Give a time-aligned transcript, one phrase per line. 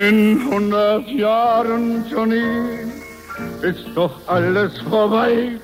[0.00, 2.92] In hundert Jahren, Johnny,
[3.62, 5.58] ist doch alles vorbei.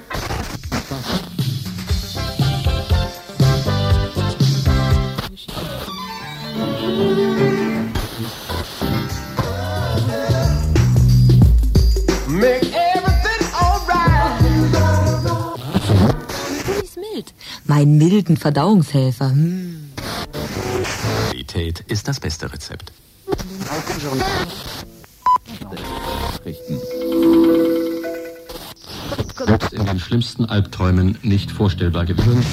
[12.27, 14.43] Make everything alright.
[16.83, 17.33] ist mild.
[17.67, 19.31] Meinen milden Verdauungshelfer.
[19.31, 19.93] Hm.
[21.31, 22.94] Qualität ist das beste Rezept.
[26.45, 26.79] Richten.
[29.47, 32.45] Selbst in den schlimmsten Albträumen nicht vorstellbar gewesen.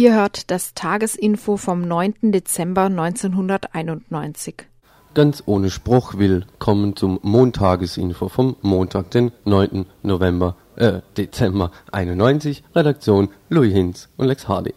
[0.00, 2.32] Ihr hört das Tagesinfo vom 9.
[2.32, 4.54] Dezember 1991.
[5.12, 9.84] Ganz ohne Spruch willkommen zum Montagesinfo vom Montag, den 9.
[10.02, 12.64] November, äh, Dezember 91.
[12.74, 14.72] Redaktion Louis Hinz und Lex Hardy.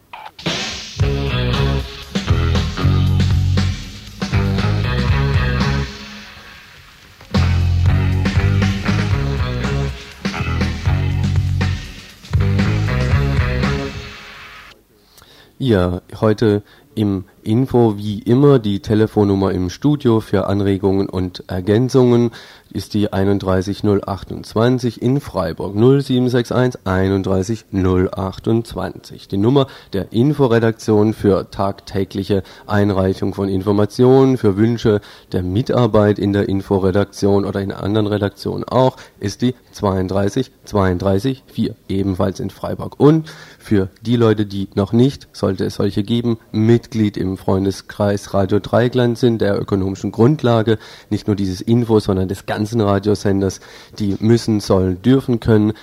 [15.65, 16.61] Ja, heute
[16.93, 22.31] im Info wie immer die Telefonnummer im Studio für Anregungen und Ergänzungen
[22.73, 25.75] ist die 31028 in Freiburg.
[25.75, 29.27] 0761 31 028.
[29.27, 35.01] Die Nummer der Inforedaktion für tagtägliche Einreichung von Informationen, für Wünsche
[35.31, 41.75] der Mitarbeit in der Inforedaktion oder in anderen Redaktionen auch ist die 32 32 4
[41.87, 42.99] ebenfalls in Freiburg.
[42.99, 48.59] Und für die Leute, die noch nicht, sollte es solche geben, Mitglied im Freundeskreis Radio
[48.59, 50.79] Dreigland sind, der ökonomischen Grundlage,
[51.09, 53.59] nicht nur dieses Info, sondern des ganzen Radiosenders,
[53.99, 55.73] die müssen, sollen, dürfen, können,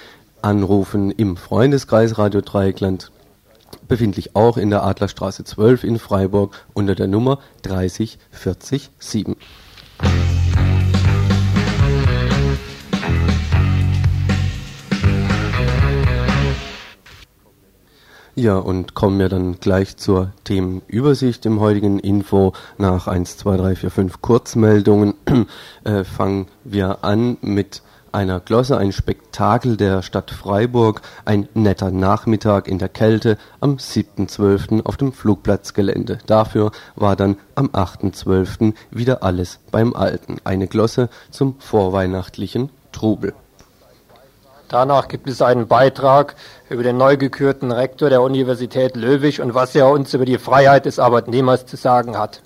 [0.42, 3.10] anrufen im Freundeskreis Radio Dreigland,
[3.88, 9.36] befindlich auch in der Adlerstraße 12 in Freiburg unter der Nummer 30407.
[18.40, 22.54] Ja, und kommen wir dann gleich zur Themenübersicht im heutigen Info.
[22.78, 25.12] Nach 1, 2, 3, 4, 5 Kurzmeldungen
[25.84, 32.66] äh, fangen wir an mit einer Glosse, ein Spektakel der Stadt Freiburg, ein netter Nachmittag
[32.66, 34.86] in der Kälte am 7.12.
[34.86, 36.16] auf dem Flugplatzgelände.
[36.24, 38.72] Dafür war dann am 8.12.
[38.90, 40.38] wieder alles beim Alten.
[40.44, 43.34] Eine Glosse zum vorweihnachtlichen Trubel.
[44.70, 46.36] Danach gibt es einen Beitrag
[46.68, 50.86] über den neu gekürten Rektor der Universität Löwig und was er uns über die Freiheit
[50.86, 52.40] des Arbeitnehmers zu sagen hat.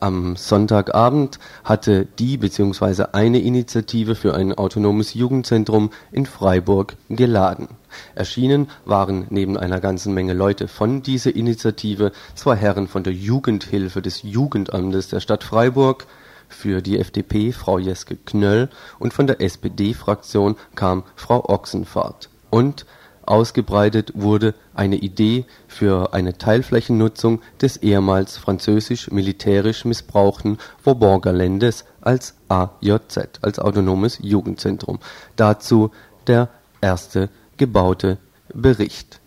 [0.00, 3.08] Am Sonntagabend hatte die bzw.
[3.12, 7.68] eine Initiative für ein autonomes Jugendzentrum in Freiburg geladen.
[8.14, 14.00] Erschienen waren neben einer ganzen Menge Leute von dieser Initiative zwei Herren von der Jugendhilfe
[14.00, 16.06] des Jugendamtes der Stadt Freiburg,
[16.50, 18.68] für die FDP Frau Jeske Knöll
[18.98, 22.28] und von der SPD-Fraktion kam Frau Ochsenfahrt.
[22.50, 22.84] Und
[23.24, 32.34] ausgebreitet wurde eine Idee für eine Teilflächennutzung des ehemals französisch militärisch missbrauchten Vauban Geländes als
[32.48, 34.98] AJZ, als autonomes Jugendzentrum.
[35.36, 35.92] Dazu
[36.26, 36.48] der
[36.80, 38.18] erste gebaute
[38.52, 39.20] Bericht.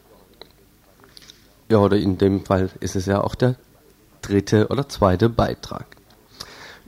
[1.70, 3.56] Ja, oder in dem Fall ist es ja auch der
[4.22, 5.86] dritte oder zweite Beitrag.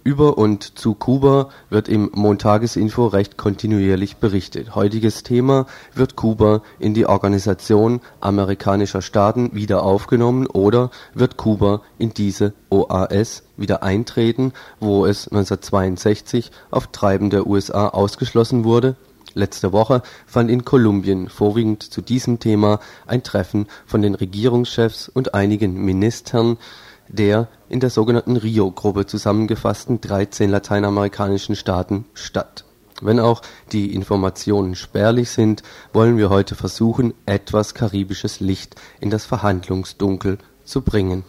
[0.06, 4.76] Über und zu Kuba wird im Montagesinfo recht kontinuierlich berichtet.
[4.76, 12.14] Heutiges Thema wird Kuba in die Organisation amerikanischer Staaten wieder aufgenommen oder wird Kuba in
[12.14, 18.98] diese OAS wieder eintreten, wo es 1962 auf Treiben der USA ausgeschlossen wurde?
[19.34, 25.34] Letzte Woche fand in Kolumbien vorwiegend zu diesem Thema ein Treffen von den Regierungschefs und
[25.34, 26.58] einigen Ministern
[27.08, 32.64] der in der sogenannten Rio-Gruppe zusammengefassten 13 lateinamerikanischen Staaten statt.
[33.02, 33.42] Wenn auch
[33.72, 40.82] die Informationen spärlich sind, wollen wir heute versuchen, etwas karibisches Licht in das Verhandlungsdunkel zu
[40.82, 41.24] bringen.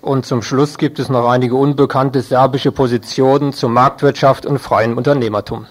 [0.00, 5.66] Und zum Schluss gibt es noch einige unbekannte serbische Positionen zu Marktwirtschaft und freiem Unternehmertum.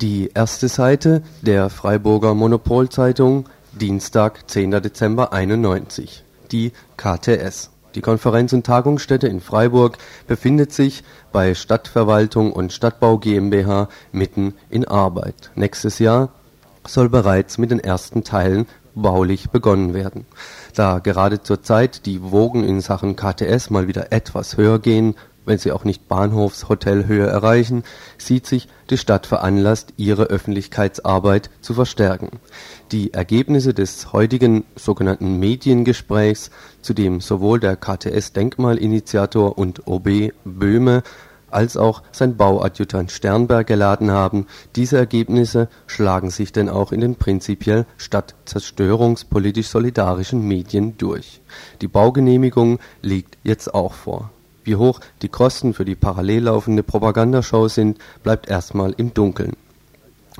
[0.00, 4.70] Die erste Seite der Freiburger Monopolzeitung, Dienstag, 10.
[4.82, 6.24] Dezember 91.
[6.50, 7.71] Die KTS.
[7.94, 14.86] Die Konferenz- und Tagungsstätte in Freiburg befindet sich bei Stadtverwaltung und Stadtbau GmbH mitten in
[14.86, 15.50] Arbeit.
[15.54, 16.30] Nächstes Jahr
[16.86, 20.26] soll bereits mit den ersten Teilen baulich begonnen werden.
[20.74, 25.58] Da gerade zur Zeit die Wogen in Sachen KTS mal wieder etwas höher gehen, wenn
[25.58, 27.84] sie auch nicht Bahnhofshotelhöhe erreichen,
[28.18, 32.40] sieht sich die Stadt veranlasst, ihre Öffentlichkeitsarbeit zu verstärken.
[32.92, 36.50] Die Ergebnisse des heutigen sogenannten Mediengesprächs,
[36.80, 41.02] zu dem sowohl der KTS-Denkmalinitiator und OB Böhme
[41.52, 47.16] als auch sein Bauadjutant Sternberg geladen haben, diese Ergebnisse schlagen sich denn auch in den
[47.16, 51.42] prinzipiell stadtzerstörungspolitisch solidarischen Medien durch.
[51.80, 54.30] Die Baugenehmigung liegt jetzt auch vor.
[54.64, 59.56] Wie hoch die Kosten für die parallel laufende Propagandashow sind, bleibt erstmal im Dunkeln.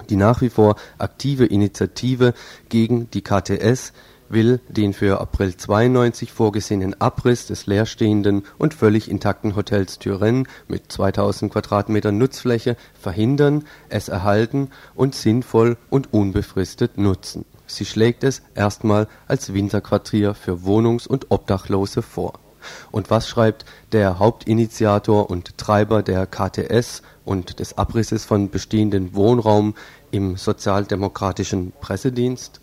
[0.09, 2.35] Die nach wie vor aktive Initiative
[2.69, 3.93] gegen die KTS
[4.29, 10.91] will den für April 92 vorgesehenen Abriss des leerstehenden und völlig intakten Hotels Turenne mit
[10.91, 17.45] 2000 Quadratmetern Nutzfläche verhindern, es erhalten und sinnvoll und unbefristet nutzen.
[17.67, 22.42] Sie schlägt es erstmal als Winterquartier für Wohnungs- und Obdachlose vor.
[22.91, 29.75] Und was schreibt der Hauptinitiator und Treiber der KTS und des Abrisses von bestehenden Wohnraum
[30.11, 32.61] im sozialdemokratischen Pressedienst?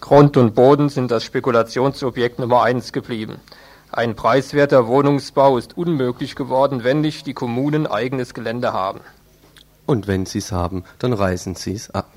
[0.00, 3.36] Grund und Boden sind das Spekulationsobjekt Nummer eins geblieben.
[3.90, 9.00] Ein preiswerter Wohnungsbau ist unmöglich geworden, wenn nicht die Kommunen eigenes Gelände haben.
[9.84, 12.08] Und wenn sie es haben, dann reißen sie es ab.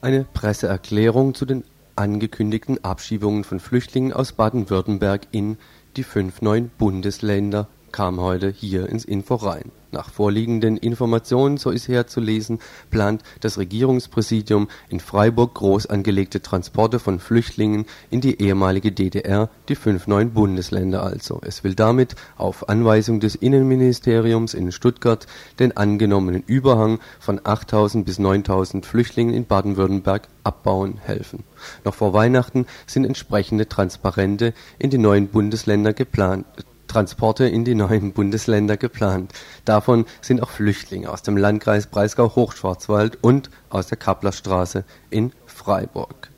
[0.00, 1.64] Eine Presseerklärung zu den
[1.96, 5.56] angekündigten Abschiebungen von Flüchtlingen aus Baden-Württemberg in
[5.96, 9.70] die fünf neuen Bundesländer kam heute hier ins Info rein.
[9.90, 12.58] Nach vorliegenden Informationen, so ist herzulesen,
[12.90, 19.76] plant das Regierungspräsidium in Freiburg groß angelegte Transporte von Flüchtlingen in die ehemalige DDR, die
[19.76, 21.40] fünf neuen Bundesländer also.
[21.42, 25.26] Es will damit auf Anweisung des Innenministeriums in Stuttgart
[25.58, 31.44] den angenommenen Überhang von 8000 bis 9000 Flüchtlingen in Baden-Württemberg abbauen helfen.
[31.84, 36.44] Noch vor Weihnachten sind entsprechende Transparente in die neuen Bundesländer geplant
[36.88, 39.32] Transporte in die neuen Bundesländer geplant.
[39.64, 46.30] Davon sind auch Flüchtlinge aus dem Landkreis Breisgau-Hochschwarzwald und aus der Kapplerstraße in Freiburg.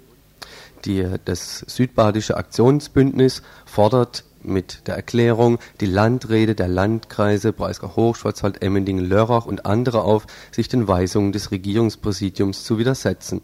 [0.84, 9.46] Die, das Südbadische Aktionsbündnis fordert mit der Erklärung die Landräte der Landkreise Breisgau-Hochschwarzwald, Emmendingen, Lörrach
[9.46, 13.42] und andere auf, sich den Weisungen des Regierungspräsidiums zu widersetzen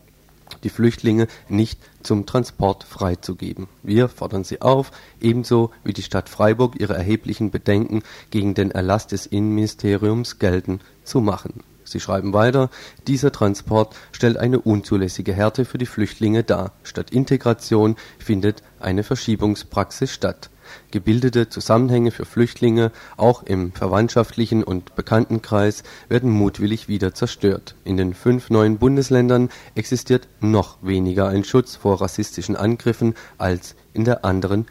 [0.62, 3.68] die Flüchtlinge nicht zum Transport freizugeben.
[3.82, 4.90] Wir fordern sie auf,
[5.20, 11.20] ebenso wie die Stadt Freiburg ihre erheblichen Bedenken gegen den Erlass des Innenministeriums geltend zu
[11.20, 11.62] machen.
[11.84, 12.68] Sie schreiben weiter,
[13.06, 16.72] dieser Transport stellt eine unzulässige Härte für die Flüchtlinge dar.
[16.82, 20.50] Statt Integration findet eine Verschiebungspraxis statt
[20.90, 27.74] gebildete Zusammenhänge für Flüchtlinge, auch im verwandtschaftlichen und Bekanntenkreis, werden mutwillig wieder zerstört.
[27.84, 34.04] In den fünf neuen Bundesländern existiert noch weniger ein Schutz vor rassistischen Angriffen als in
[34.04, 34.66] der anderen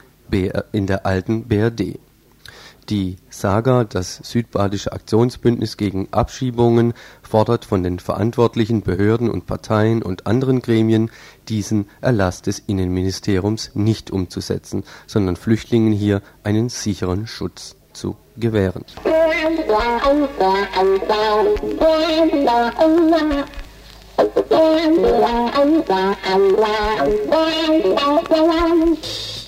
[0.72, 2.00] in der alten BRD
[2.90, 10.28] die Saga, das Südbadische Aktionsbündnis gegen Abschiebungen, fordert von den verantwortlichen Behörden und Parteien und
[10.28, 11.12] anderen Gremien,
[11.48, 18.86] diesen Erlass des Innenministeriums nicht umzusetzen, sondern Flüchtlingen hier einen sicheren Schutz zu gewähren.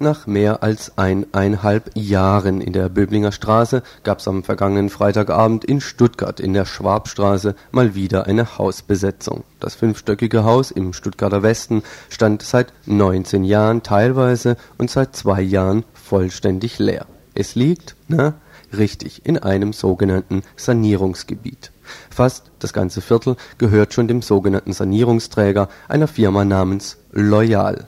[0.00, 5.80] Nach mehr als eineinhalb Jahren in der Böblinger Straße gab es am vergangenen Freitagabend in
[5.80, 9.42] Stuttgart in der Schwabstraße mal wieder eine Hausbesetzung.
[9.58, 15.82] Das fünfstöckige Haus im Stuttgarter Westen stand seit 19 Jahren teilweise und seit zwei Jahren
[15.94, 17.06] vollständig leer.
[17.34, 18.34] Es liegt, na,
[18.76, 21.72] richtig, in einem sogenannten Sanierungsgebiet.
[22.08, 27.86] Fast das ganze Viertel gehört schon dem sogenannten Sanierungsträger einer Firma namens Loyal.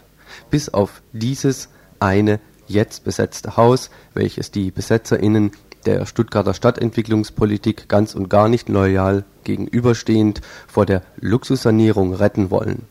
[0.51, 1.69] Bis auf dieses
[2.01, 5.53] eine jetzt besetzte Haus, welches die BesetzerInnen
[5.87, 12.87] der Stuttgarter Stadtentwicklungspolitik ganz und gar nicht loyal gegenüberstehend vor der Luxussanierung retten wollen.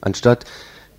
[0.00, 0.44] Anstatt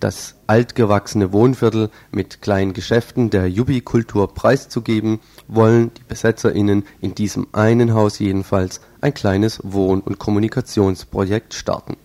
[0.00, 7.94] das altgewachsene Wohnviertel mit kleinen Geschäften der Jubi-Kultur preiszugeben, wollen die BesetzerInnen in diesem einen
[7.94, 11.96] Haus jedenfalls ein kleines Wohn- und Kommunikationsprojekt starten.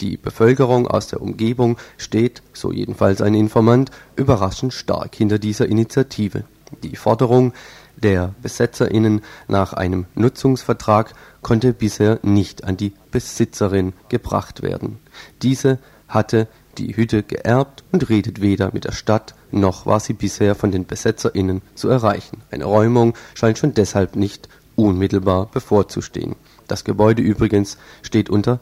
[0.00, 6.44] Die Bevölkerung aus der Umgebung steht, so jedenfalls ein Informant, überraschend stark hinter dieser Initiative.
[6.82, 7.52] Die Forderung
[7.96, 14.98] der BesetzerInnen nach einem Nutzungsvertrag konnte bisher nicht an die Besitzerin gebracht werden.
[15.42, 20.54] Diese hatte die Hütte geerbt und redet weder mit der Stadt, noch war sie bisher
[20.54, 22.42] von den BesetzerInnen zu erreichen.
[22.50, 26.36] Eine Räumung scheint schon deshalb nicht unmittelbar bevorzustehen.
[26.68, 28.60] Das Gebäude übrigens steht unter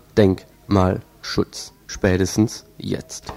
[1.25, 1.73] Denkmalschutz.
[1.87, 3.33] Spätestens jetzt.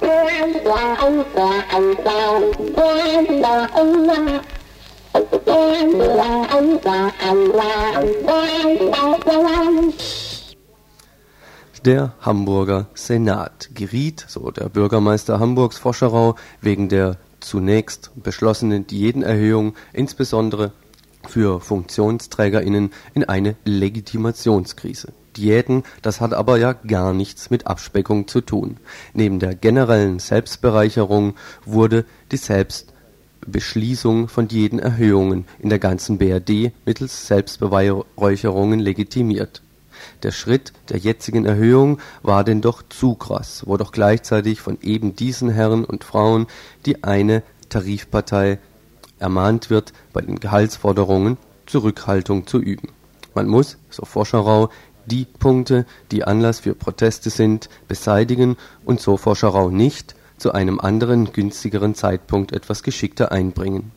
[11.85, 20.71] Der Hamburger Senat geriet, so der Bürgermeister Hamburgs Foscherau, wegen der zunächst beschlossenen Diätenerhöhung insbesondere
[21.27, 25.13] für FunktionsträgerInnen in eine Legitimationskrise.
[25.37, 28.77] Diäten, das hat aber ja gar nichts mit Abspeckung zu tun.
[29.13, 38.79] Neben der generellen Selbstbereicherung wurde die Selbstbeschließung von Diätenerhöhungen in der ganzen BRD mittels Selbstbeweihräucherungen
[38.79, 39.61] legitimiert.
[40.23, 45.15] Der Schritt der jetzigen Erhöhung war denn doch zu krass, wo doch gleichzeitig von eben
[45.15, 46.47] diesen Herren und Frauen
[46.85, 48.59] die eine Tarifpartei
[49.19, 52.89] ermahnt wird, bei den Gehaltsforderungen Zurückhaltung zu üben.
[53.37, 54.69] Man muss, so Forscherau,
[55.07, 61.31] die Punkte, die Anlass für Proteste sind, beseitigen und so Forscherau nicht zu einem anderen,
[61.33, 63.91] günstigeren Zeitpunkt etwas geschickter einbringen.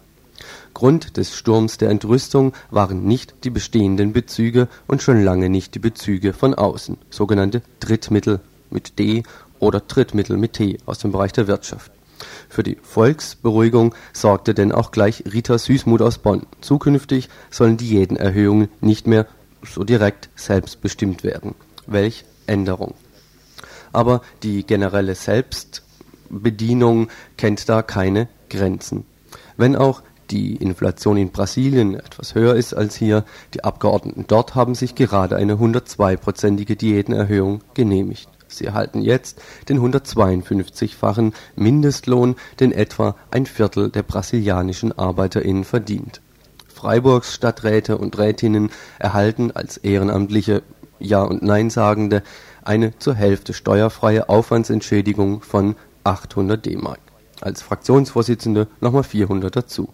[0.73, 5.81] Grund des Sturms der Entrüstung waren nicht die bestehenden Bezüge und schon lange nicht die
[5.81, 8.41] Bezüge von außen, sogenannte Drittmittel
[8.71, 9.25] mit D
[9.59, 11.93] oder Drittmittel mit T aus dem Bereich der Wirtschaft.
[12.49, 16.47] Für die Volksberuhigung sorgte denn auch gleich Rita Süßmuth aus Bonn.
[16.61, 19.27] Zukünftig sollen Diätenerhöhungen nicht mehr
[19.63, 21.55] so direkt selbstbestimmt werden.
[21.87, 22.95] Welch Änderung.
[23.93, 29.05] Aber die generelle Selbstbedienung kennt da keine Grenzen.
[29.57, 33.25] Wenn auch die Inflation in Brasilien etwas höher ist als hier,
[33.55, 38.29] die Abgeordneten dort haben sich gerade eine 102-prozentige Diätenerhöhung genehmigt.
[38.47, 46.21] Sie erhalten jetzt den 152-fachen Mindestlohn, den etwa ein Viertel der brasilianischen ArbeiterInnen verdient.
[46.81, 50.63] Freiburgs Stadträte und Rätinnen erhalten als ehrenamtliche
[50.99, 52.23] Ja- und Nein-Sagende
[52.65, 57.01] eine zur Hälfte steuerfreie Aufwandsentschädigung von 800 D-Mark.
[57.43, 59.91] Als Fraktionsvorsitzende nochmal 400 dazu.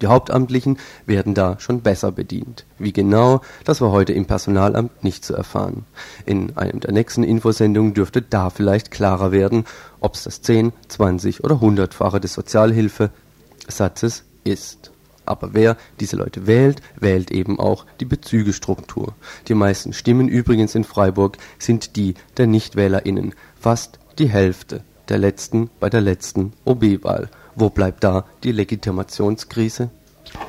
[0.00, 2.66] Die Hauptamtlichen werden da schon besser bedient.
[2.78, 5.86] Wie genau, das war heute im Personalamt nicht zu erfahren.
[6.24, 9.64] In einem der nächsten Infosendungen dürfte da vielleicht klarer werden,
[9.98, 14.92] ob es das 10, 20 oder 100-fache des Sozialhilfesatzes ist.
[15.26, 19.14] Aber wer diese Leute wählt, wählt eben auch die Bezügestruktur.
[19.48, 23.34] Die meisten Stimmen übrigens in Freiburg sind die der NichtwählerInnen.
[23.60, 27.28] Fast die Hälfte der letzten bei der letzten OB-Wahl.
[27.54, 29.90] Wo bleibt da die Legitimationskrise?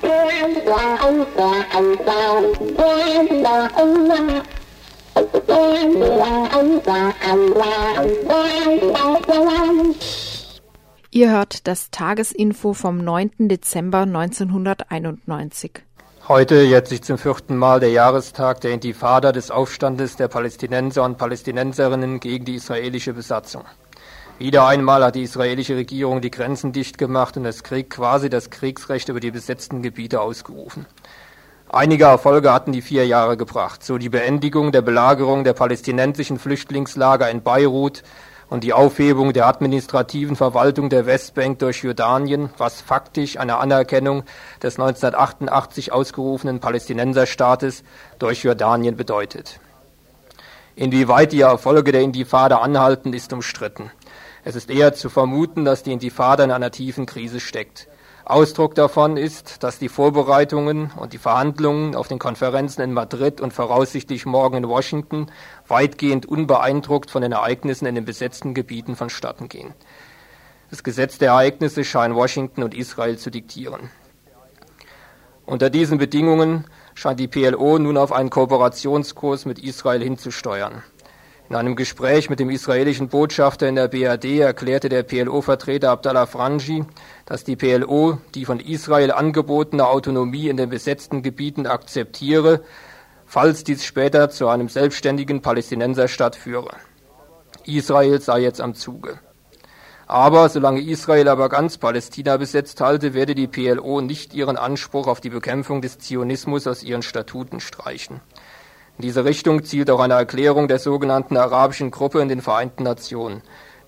[11.09, 13.47] Ihr hört das Tagesinfo vom 9.
[13.47, 15.71] Dezember 1991.
[16.27, 21.17] Heute jährt sich zum vierten Mal der Jahrestag der Intifada des Aufstandes der Palästinenser und
[21.17, 23.63] Palästinenserinnen gegen die israelische Besatzung.
[24.37, 28.49] Wieder einmal hat die israelische Regierung die Grenzen dicht gemacht und das Krieg quasi das
[28.49, 30.87] Kriegsrecht über die besetzten Gebiete ausgerufen.
[31.69, 37.29] Einige Erfolge hatten die vier Jahre gebracht, so die Beendigung der Belagerung der palästinensischen Flüchtlingslager
[37.29, 38.03] in Beirut
[38.49, 44.23] und die Aufhebung der administrativen Verwaltung der Westbank durch Jordanien, was faktisch eine Anerkennung
[44.61, 47.83] des 1988 ausgerufenen Palästinenserstaates
[48.19, 49.59] durch Jordanien bedeutet.
[50.75, 53.91] Inwieweit die Erfolge der Intifada anhalten, ist umstritten.
[54.43, 57.87] Es ist eher zu vermuten, dass die Intifada in einer tiefen Krise steckt.
[58.29, 63.53] Ausdruck davon ist, dass die Vorbereitungen und die Verhandlungen auf den Konferenzen in Madrid und
[63.53, 65.27] voraussichtlich morgen in Washington
[65.67, 69.73] weitgehend unbeeindruckt von den Ereignissen in den besetzten Gebieten vonstatten gehen.
[70.69, 73.89] Das Gesetz der Ereignisse scheint Washington und Israel zu diktieren.
[75.45, 80.83] Unter diesen Bedingungen scheint die PLO nun auf einen Kooperationskurs mit Israel hinzusteuern.
[81.49, 86.83] In einem Gespräch mit dem israelischen Botschafter in der BRD erklärte der PLO-Vertreter Abdallah Franji,
[87.25, 92.59] dass die PLO die von Israel angebotene Autonomie in den besetzten Gebieten akzeptiere,
[93.27, 96.71] falls dies später zu einem selbstständigen Palästinenserstaat führe.
[97.65, 99.19] Israel sei jetzt am Zuge.
[100.07, 105.19] Aber solange Israel aber ganz Palästina besetzt halte, werde die PLO nicht ihren Anspruch auf
[105.19, 108.21] die Bekämpfung des Zionismus aus ihren Statuten streichen.
[108.97, 113.41] In diese Richtung zielt auch eine Erklärung der sogenannten arabischen Gruppe in den Vereinten Nationen.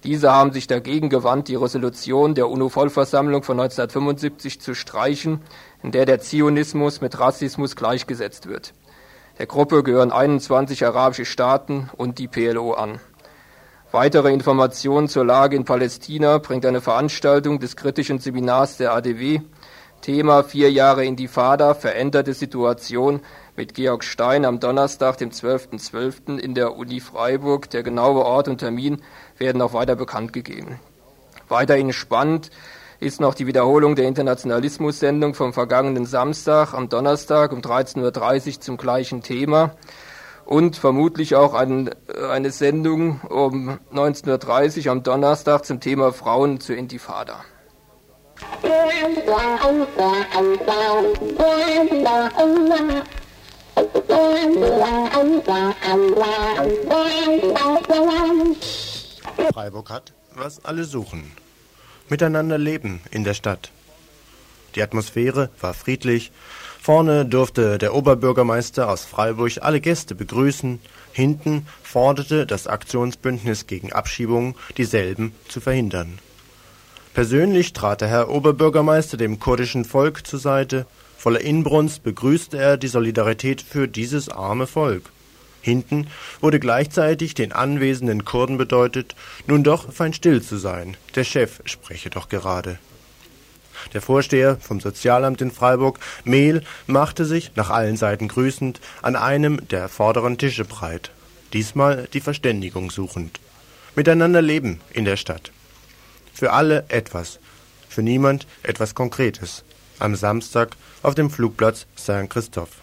[0.03, 5.41] Diese haben sich dagegen gewandt, die Resolution der UNO-Vollversammlung von 1975 zu streichen,
[5.83, 8.73] in der der Zionismus mit Rassismus gleichgesetzt wird.
[9.39, 12.99] Der Gruppe gehören 21 arabische Staaten und die PLO an.
[13.89, 19.39] Weitere Informationen zur Lage in Palästina bringt eine Veranstaltung des kritischen Seminars der ADW.
[20.01, 23.21] Thema vier Jahre Intifada, veränderte Situation
[23.55, 25.89] mit Georg Stein am Donnerstag, dem 12.12.
[25.89, 26.37] .12.
[26.37, 27.69] in der Uni Freiburg.
[27.69, 29.01] Der genaue Ort und Termin
[29.37, 30.81] werden auch weiter bekannt gegeben.
[31.47, 32.51] Weiterhin spannend
[32.99, 38.77] ist noch die Wiederholung der Internationalismus-Sendung vom vergangenen Samstag am Donnerstag um 13.30 Uhr zum
[38.77, 39.71] gleichen Thema
[40.45, 46.59] und vermutlich auch ein, äh, eine Sendung um 19.30 Uhr am Donnerstag zum Thema Frauen
[46.59, 47.45] zur Intifada.
[59.53, 61.31] Freiburg hat, was alle suchen.
[62.09, 63.71] Miteinander leben in der Stadt.
[64.75, 66.31] Die Atmosphäre war friedlich.
[66.81, 70.79] Vorne durfte der Oberbürgermeister aus Freiburg alle Gäste begrüßen.
[71.11, 76.19] Hinten forderte das Aktionsbündnis gegen Abschiebungen, dieselben zu verhindern.
[77.13, 80.85] Persönlich trat der Herr Oberbürgermeister dem kurdischen Volk zur Seite
[81.19, 85.11] Voller Inbrunst begrüßte er die Solidarität für dieses arme Volk.
[85.61, 86.07] Hinten
[86.41, 89.15] wurde gleichzeitig den anwesenden Kurden bedeutet,
[89.47, 92.79] nun doch fein still zu sein, der Chef spreche doch gerade.
[93.93, 99.67] Der Vorsteher vom Sozialamt in Freiburg, Mehl, machte sich, nach allen Seiten grüßend, an einem
[99.69, 101.11] der vorderen Tische breit,
[101.53, 103.39] diesmal die Verständigung suchend.
[103.95, 105.51] Miteinander leben in der Stadt.
[106.33, 107.39] Für alle etwas,
[107.87, 109.63] für niemand etwas Konkretes
[109.97, 112.75] am Samstag auf dem Flugplatz Saint-Christophe.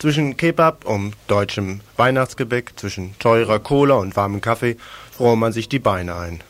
[0.00, 4.78] Zwischen Kebab und deutschem Weihnachtsgebäck, zwischen teurer Cola und warmem Kaffee
[5.12, 6.40] fror man sich die Beine ein.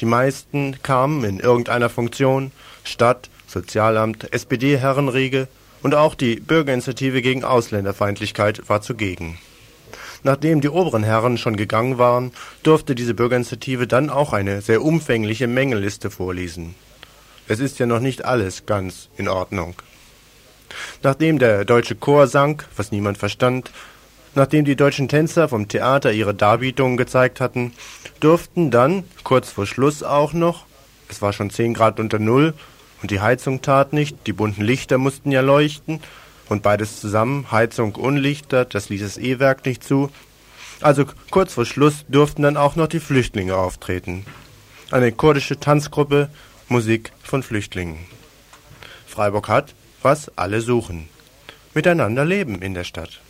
[0.00, 2.52] Die meisten kamen in irgendeiner Funktion,
[2.84, 5.48] Stadt, Sozialamt, SPD-Herrenriege
[5.82, 9.36] und auch die Bürgerinitiative gegen Ausländerfeindlichkeit war zugegen.
[10.22, 12.30] Nachdem die oberen Herren schon gegangen waren,
[12.62, 16.76] durfte diese Bürgerinitiative dann auch eine sehr umfängliche Mängelliste vorlesen.
[17.48, 19.74] Es ist ja noch nicht alles ganz in Ordnung.
[21.02, 23.70] Nachdem der deutsche Chor sang, was niemand verstand,
[24.34, 27.72] nachdem die deutschen Tänzer vom Theater ihre Darbietungen gezeigt hatten,
[28.20, 30.66] durften dann, kurz vor Schluss auch noch,
[31.08, 32.54] es war schon zehn Grad unter Null
[33.02, 36.00] und die Heizung tat nicht, die bunten Lichter mussten ja leuchten
[36.48, 40.10] und beides zusammen, Heizung und Lichter, das ließ das E-Werk nicht zu.
[40.80, 44.26] Also kurz vor Schluss durften dann auch noch die Flüchtlinge auftreten.
[44.90, 46.28] Eine kurdische Tanzgruppe
[46.68, 47.98] Musik von Flüchtlingen.
[49.06, 49.74] Freiburg hat,
[50.06, 51.08] was alle suchen.
[51.74, 53.20] Miteinander leben in der Stadt.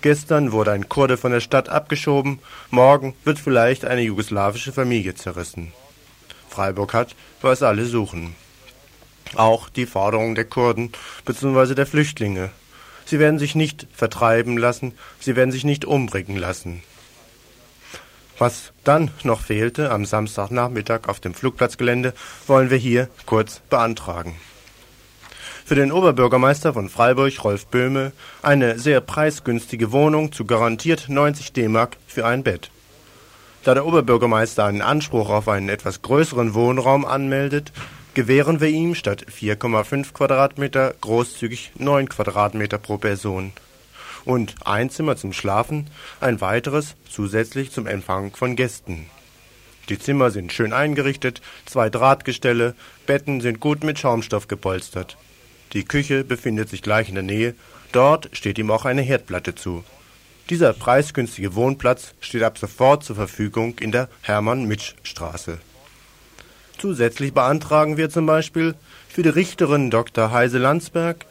[0.00, 2.38] Gestern wurde ein Kurde von der Stadt abgeschoben,
[2.70, 5.72] morgen wird vielleicht eine jugoslawische Familie zerrissen.
[6.48, 8.36] Freiburg hat, was alle suchen.
[9.34, 10.92] Auch die Forderungen der Kurden
[11.24, 11.74] bzw.
[11.74, 12.50] der Flüchtlinge.
[13.04, 16.84] Sie werden sich nicht vertreiben lassen, sie werden sich nicht umbringen lassen.
[18.38, 22.14] Was dann noch fehlte am Samstagnachmittag auf dem Flugplatzgelände,
[22.46, 24.36] wollen wir hier kurz beantragen.
[25.66, 31.96] Für den Oberbürgermeister von Freiburg, Rolf Böhme, eine sehr preisgünstige Wohnung zu garantiert 90 D-Mark
[32.06, 32.70] für ein Bett.
[33.64, 37.72] Da der Oberbürgermeister einen Anspruch auf einen etwas größeren Wohnraum anmeldet,
[38.14, 43.50] gewähren wir ihm statt 4,5 Quadratmeter großzügig 9 Quadratmeter pro Person
[44.24, 45.88] und ein Zimmer zum Schlafen,
[46.20, 49.06] ein weiteres zusätzlich zum Empfang von Gästen.
[49.88, 52.76] Die Zimmer sind schön eingerichtet, zwei Drahtgestelle,
[53.06, 55.16] Betten sind gut mit Schaumstoff gepolstert.
[55.72, 57.54] Die Küche befindet sich gleich in der Nähe,
[57.92, 59.84] dort steht ihm auch eine Herdplatte zu.
[60.50, 65.58] Dieser preisgünstige Wohnplatz steht ab sofort zur Verfügung in der Hermann-Mitsch-Straße.
[66.78, 68.74] Zusätzlich beantragen wir zum Beispiel
[69.08, 70.30] für die Richterin Dr.
[70.30, 71.26] Heise Landsberg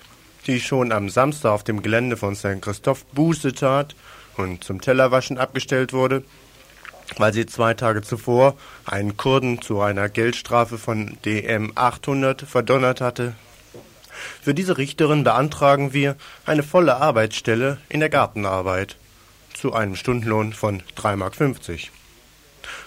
[0.47, 2.61] die schon am Samstag auf dem Gelände von St.
[2.61, 3.95] Christoph Buße tat
[4.37, 6.23] und zum Tellerwaschen abgestellt wurde,
[7.17, 13.33] weil sie zwei Tage zuvor einen Kurden zu einer Geldstrafe von DM 800 verdonnert hatte.
[14.41, 18.97] Für diese Richterin beantragen wir eine volle Arbeitsstelle in der Gartenarbeit
[19.53, 21.33] zu einem Stundenlohn von 3,50 Mark.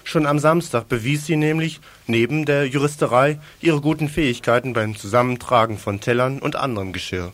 [0.04, 6.00] Schon am Samstag bewies sie nämlich neben der Juristerei ihre guten Fähigkeiten beim Zusammentragen von
[6.00, 7.32] Tellern und anderem Geschirr.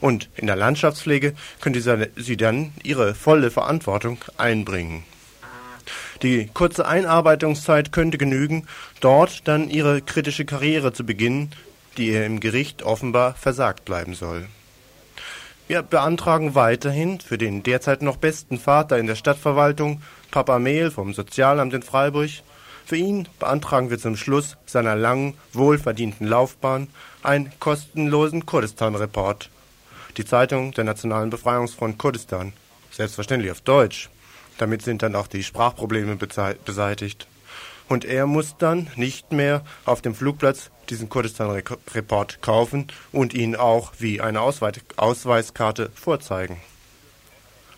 [0.00, 5.04] Und in der Landschaftspflege könnte sie dann ihre volle Verantwortung einbringen.
[6.22, 8.66] Die kurze Einarbeitungszeit könnte genügen,
[9.00, 11.50] dort dann ihre kritische Karriere zu beginnen,
[11.98, 14.46] die ihr im Gericht offenbar versagt bleiben soll.
[15.66, 21.12] Wir beantragen weiterhin für den derzeit noch besten Vater in der Stadtverwaltung, Papa Mehl vom
[21.12, 22.30] Sozialamt in Freiburg,
[22.86, 26.88] für ihn beantragen wir zum Schluss seiner langen, wohlverdienten Laufbahn
[27.22, 29.50] einen kostenlosen Kurdistan-Report.
[30.16, 32.54] Die Zeitung der Nationalen Befreiungsfront Kurdistan,
[32.90, 34.08] selbstverständlich auf Deutsch.
[34.56, 37.28] Damit sind dann auch die Sprachprobleme beseitigt.
[37.90, 43.92] Und er muss dann nicht mehr auf dem Flugplatz diesen Kurdistan-Report kaufen und ihn auch
[43.98, 46.58] wie eine Ausweiskarte vorzeigen.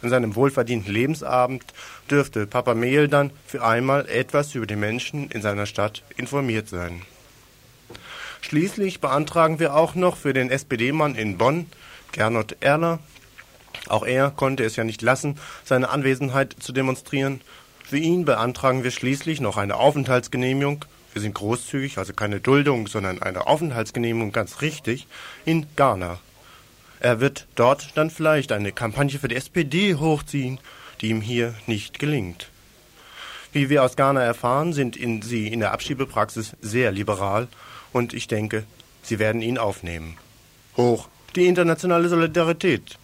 [0.03, 1.65] An seinem wohlverdienten Lebensabend
[2.11, 7.03] dürfte Papa Mehl dann für einmal etwas über die Menschen in seiner Stadt informiert sein.
[8.41, 11.67] Schließlich beantragen wir auch noch für den SPD-Mann in Bonn,
[12.13, 12.99] Gernot Erler,
[13.89, 17.41] auch er konnte es ja nicht lassen, seine Anwesenheit zu demonstrieren.
[17.85, 23.23] Für ihn beantragen wir schließlich noch eine Aufenthaltsgenehmigung, wir sind großzügig, also keine Duldung, sondern
[23.23, 25.07] eine Aufenthaltsgenehmigung ganz richtig,
[25.45, 26.19] in Ghana.
[27.01, 30.59] Er wird dort dann vielleicht eine Kampagne für die SPD hochziehen,
[31.01, 32.49] die ihm hier nicht gelingt.
[33.53, 37.49] Wie wir aus Ghana erfahren, sind in, sie in der Abschiebepraxis sehr liberal
[37.93, 38.65] und ich denke,
[39.03, 40.17] sie werden ihn aufnehmen.
[40.77, 42.99] Hoch die internationale Solidarität.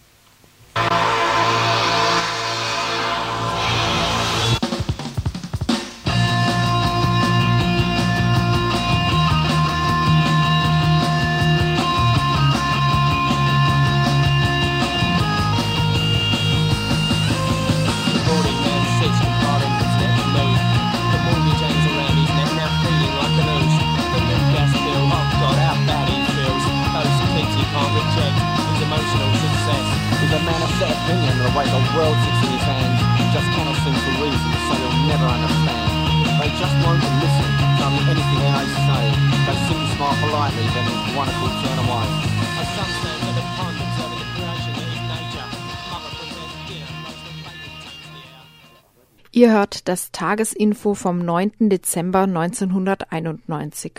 [49.47, 51.69] Ihr hört das Tagesinfo vom 9.
[51.69, 53.93] Dezember 1991.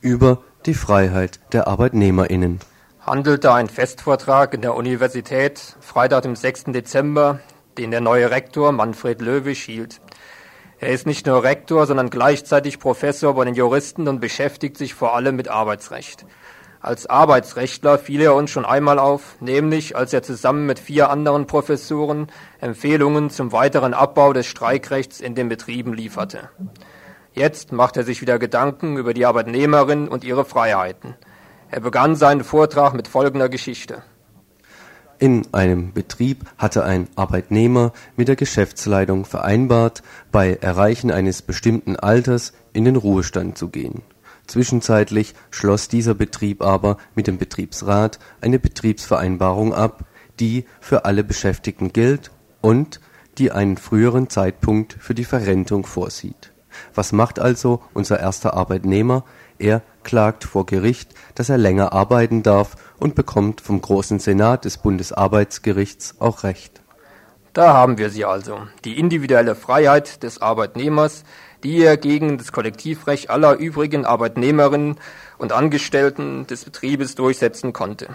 [0.00, 2.58] Über die Freiheit der ArbeitnehmerInnen.
[3.00, 6.64] Handelte ein Festvortrag in der Universität Freitag, dem 6.
[6.68, 7.40] Dezember,
[7.76, 10.00] den der neue Rektor Manfred Löwisch hielt.
[10.78, 15.14] Er ist nicht nur Rektor, sondern gleichzeitig Professor bei den Juristen und beschäftigt sich vor
[15.14, 16.24] allem mit Arbeitsrecht.
[16.82, 21.46] Als Arbeitsrechtler fiel er uns schon einmal auf, nämlich als er zusammen mit vier anderen
[21.46, 26.48] Professoren Empfehlungen zum weiteren Abbau des Streikrechts in den Betrieben lieferte.
[27.34, 31.16] Jetzt macht er sich wieder Gedanken über die Arbeitnehmerin und ihre Freiheiten.
[31.70, 34.02] Er begann seinen Vortrag mit folgender Geschichte.
[35.18, 42.54] In einem Betrieb hatte ein Arbeitnehmer mit der Geschäftsleitung vereinbart, bei Erreichen eines bestimmten Alters
[42.72, 44.00] in den Ruhestand zu gehen.
[44.50, 50.06] Zwischenzeitlich schloss dieser Betrieb aber mit dem Betriebsrat eine Betriebsvereinbarung ab,
[50.40, 53.00] die für alle Beschäftigten gilt und
[53.38, 56.50] die einen früheren Zeitpunkt für die Verrentung vorsieht.
[56.96, 59.24] Was macht also unser erster Arbeitnehmer?
[59.60, 64.78] Er klagt vor Gericht, dass er länger arbeiten darf und bekommt vom Großen Senat des
[64.78, 66.80] Bundesarbeitsgerichts auch Recht.
[67.52, 71.24] Da haben wir sie also, die individuelle Freiheit des Arbeitnehmers,
[71.62, 74.98] die er gegen das Kollektivrecht aller übrigen Arbeitnehmerinnen
[75.38, 78.08] und Angestellten des Betriebes durchsetzen konnte.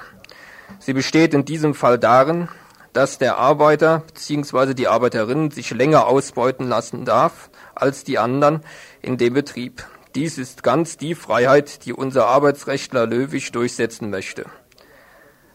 [0.79, 2.47] Sie besteht in diesem Fall darin,
[2.93, 4.73] dass der Arbeiter bzw.
[4.73, 8.61] die Arbeiterin sich länger ausbeuten lassen darf als die anderen
[9.01, 9.85] in dem Betrieb.
[10.15, 14.45] Dies ist ganz die Freiheit, die unser Arbeitsrechtler Löwig durchsetzen möchte.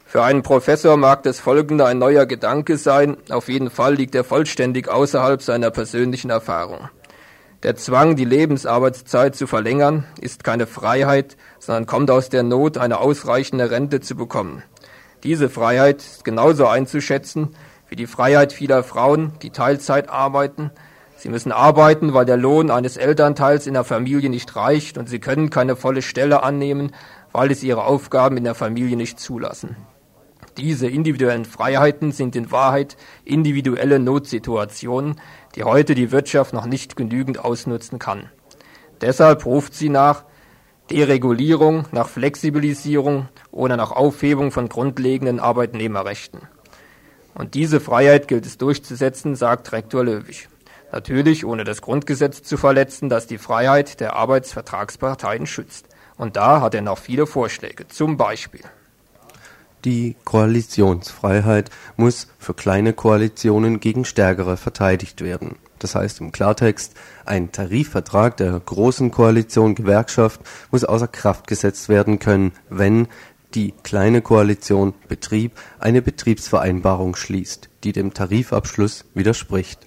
[0.04, 4.24] Für einen Professor mag das folgende ein neuer Gedanke sein, auf jeden Fall liegt er
[4.24, 6.90] vollständig außerhalb seiner persönlichen Erfahrung.
[7.62, 12.98] Der Zwang, die Lebensarbeitszeit zu verlängern, ist keine Freiheit, sondern kommt aus der Not, eine
[12.98, 14.62] ausreichende Rente zu bekommen.
[15.24, 17.54] Diese Freiheit ist genauso einzuschätzen
[17.90, 20.70] wie die Freiheit vieler Frauen, die Teilzeit arbeiten.
[21.16, 25.18] Sie müssen arbeiten, weil der Lohn eines Elternteils in der Familie nicht reicht und sie
[25.18, 26.92] können keine volle Stelle annehmen,
[27.32, 29.76] weil es ihre Aufgaben in der Familie nicht zulassen.
[30.56, 35.20] Diese individuellen Freiheiten sind in Wahrheit individuelle Notsituationen,
[35.54, 38.30] die heute die Wirtschaft noch nicht genügend ausnutzen kann.
[39.00, 40.24] Deshalb ruft sie nach
[40.90, 46.40] Deregulierung, nach Flexibilisierung oder nach Aufhebung von grundlegenden Arbeitnehmerrechten.
[47.34, 50.48] Und diese Freiheit gilt es durchzusetzen, sagt Rektor Löwig.
[50.92, 55.86] Natürlich ohne das Grundgesetz zu verletzen, das die Freiheit der Arbeitsvertragsparteien schützt.
[56.16, 57.86] Und da hat er noch viele Vorschläge.
[57.86, 58.62] Zum Beispiel
[59.84, 65.56] Die Koalitionsfreiheit muss für kleine Koalitionen gegen stärkere verteidigt werden.
[65.78, 72.18] Das heißt im Klartext, ein Tarifvertrag der großen Koalition Gewerkschaft muss außer Kraft gesetzt werden
[72.18, 73.08] können, wenn
[73.54, 79.86] die kleine Koalition Betrieb eine Betriebsvereinbarung schließt, die dem Tarifabschluss widerspricht.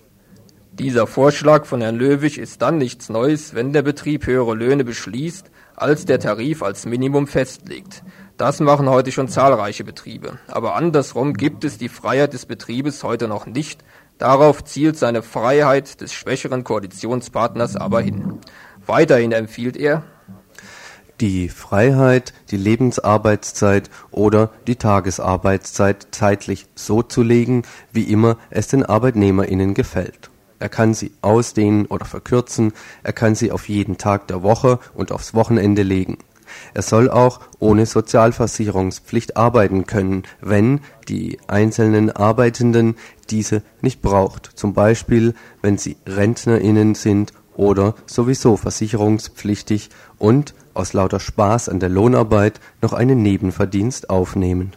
[0.73, 5.51] Dieser Vorschlag von Herrn Löwig ist dann nichts Neues, wenn der Betrieb höhere Löhne beschließt,
[5.75, 8.03] als der Tarif als Minimum festlegt.
[8.37, 10.39] Das machen heute schon zahlreiche Betriebe.
[10.47, 13.83] Aber andersrum gibt es die Freiheit des Betriebes heute noch nicht.
[14.17, 18.39] Darauf zielt seine Freiheit des schwächeren Koalitionspartners aber hin.
[18.85, 20.03] Weiterhin empfiehlt er,
[21.21, 28.83] die Freiheit, die Lebensarbeitszeit oder die Tagesarbeitszeit zeitlich so zu legen, wie immer es den
[28.83, 30.31] ArbeitnehmerInnen gefällt.
[30.59, 35.11] Er kann sie ausdehnen oder verkürzen, er kann sie auf jeden Tag der Woche und
[35.11, 36.17] aufs Wochenende legen.
[36.73, 42.95] Er soll auch ohne Sozialversicherungspflicht arbeiten können, wenn die einzelnen Arbeitenden
[43.29, 51.19] diese nicht braucht, zum Beispiel wenn sie RentnerInnen sind oder sowieso versicherungspflichtig und aus lauter
[51.19, 54.73] Spaß an der Lohnarbeit noch einen Nebenverdienst aufnehmen.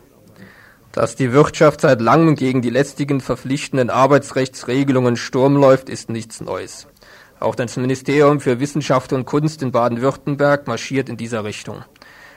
[0.92, 6.86] Dass die Wirtschaft seit langem gegen die lästigen verpflichtenden Arbeitsrechtsregelungen Sturm läuft, ist nichts Neues.
[7.38, 11.84] Auch das Ministerium für Wissenschaft und Kunst in Baden-Württemberg marschiert in dieser Richtung.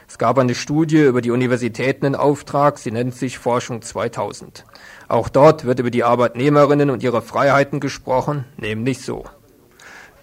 [0.07, 4.65] Es gab eine Studie über die Universitäten in Auftrag, sie nennt sich Forschung 2000.
[5.07, 9.25] Auch dort wird über die Arbeitnehmerinnen und ihre Freiheiten gesprochen, nämlich so.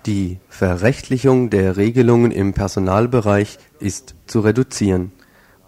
[0.05, 5.13] Die Verrechtlichung der Regelungen im Personalbereich ist zu reduzieren.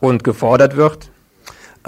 [0.01, 1.11] Und gefordert wird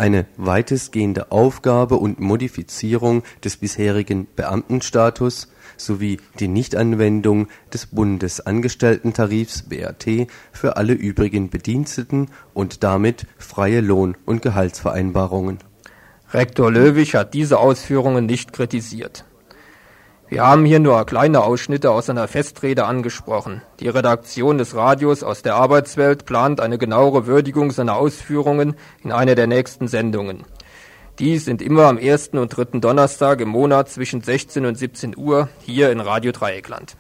[0.01, 10.77] eine weitestgehende Aufgabe und Modifizierung des bisherigen Beamtenstatus sowie die Nichtanwendung des Bundesangestellten-Tarifs (BAT) für
[10.77, 15.59] alle übrigen Bediensteten und damit freie Lohn und Gehaltsvereinbarungen.
[16.33, 19.25] Rektor Löwig hat diese Ausführungen nicht kritisiert.
[20.31, 23.63] Wir haben hier nur kleine Ausschnitte aus seiner Festrede angesprochen.
[23.81, 29.35] Die Redaktion des Radios aus der Arbeitswelt plant eine genauere Würdigung seiner Ausführungen in einer
[29.35, 30.45] der nächsten Sendungen.
[31.19, 35.49] Die sind immer am ersten und dritten Donnerstag im Monat zwischen 16 und 17 Uhr
[35.63, 36.97] hier in Radio Dreieckland.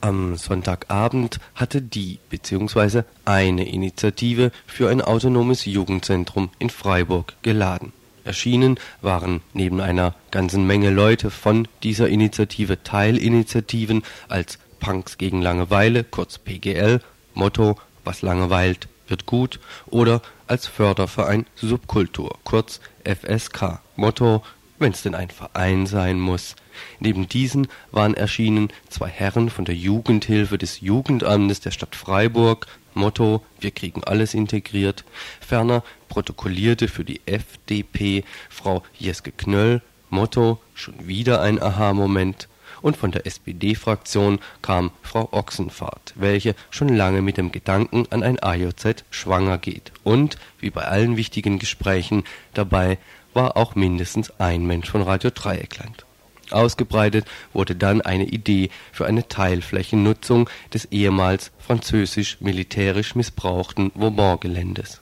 [0.00, 3.02] Am Sonntagabend hatte die bzw.
[3.24, 7.92] eine Initiative für ein autonomes Jugendzentrum in Freiburg geladen.
[8.24, 16.04] Erschienen waren neben einer ganzen Menge Leute von dieser Initiative Teilinitiativen als Punks gegen Langeweile
[16.04, 17.00] kurz PGL,
[17.34, 24.42] Motto Was langeweilt wird gut oder als Förderverein Subkultur kurz FSK, Motto
[24.78, 26.56] Wenn's denn ein Verein sein muss.
[26.98, 33.44] Neben diesen waren erschienen zwei Herren von der Jugendhilfe des Jugendamtes der Stadt Freiburg (Motto:
[33.60, 35.04] Wir kriegen alles integriert),
[35.40, 42.48] ferner protokollierte für die FDP Frau Jeske Knöll (Motto: Schon wieder ein Aha-Moment)
[42.82, 48.38] und von der SPD-Fraktion kam Frau Ochsenfahrt, welche schon lange mit dem Gedanken an ein
[48.38, 49.92] AJZ schwanger geht.
[50.02, 52.98] Und, wie bei allen wichtigen Gesprächen, dabei
[53.32, 56.04] war auch mindestens ein Mensch von Radio Dreieckland
[56.50, 65.00] Ausgebreitet wurde dann eine Idee für eine Teilflächennutzung des ehemals französisch-militärisch missbrauchten Vauban-Geländes.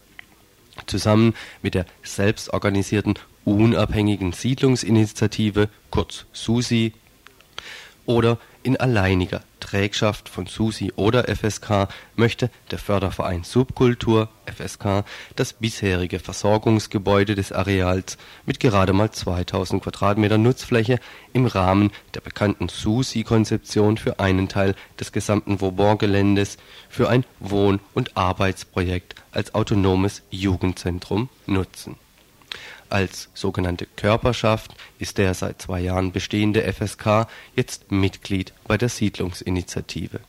[0.87, 6.93] Zusammen mit der selbstorganisierten Unabhängigen Siedlungsinitiative kurz SUSI
[8.07, 15.05] oder in alleiniger Trägschaft von SUSI oder FSK möchte der Förderverein Subkultur (FSK)
[15.37, 20.99] das bisherige Versorgungsgebäude des Areals mit gerade mal 2000 Quadratmeter Nutzfläche
[21.33, 28.17] im Rahmen der bekannten SUSI-Konzeption für einen Teil des gesamten Vauban-Geländes für ein Wohn und
[28.17, 31.97] Arbeitsprojekt als autonomes Jugendzentrum nutzen
[32.93, 37.27] Als sogenannte Körperschaft ist der seit zwei Jahren bestehende FSK
[37.57, 40.21] jetzt Mitglied bei der Siedlungsinitiative.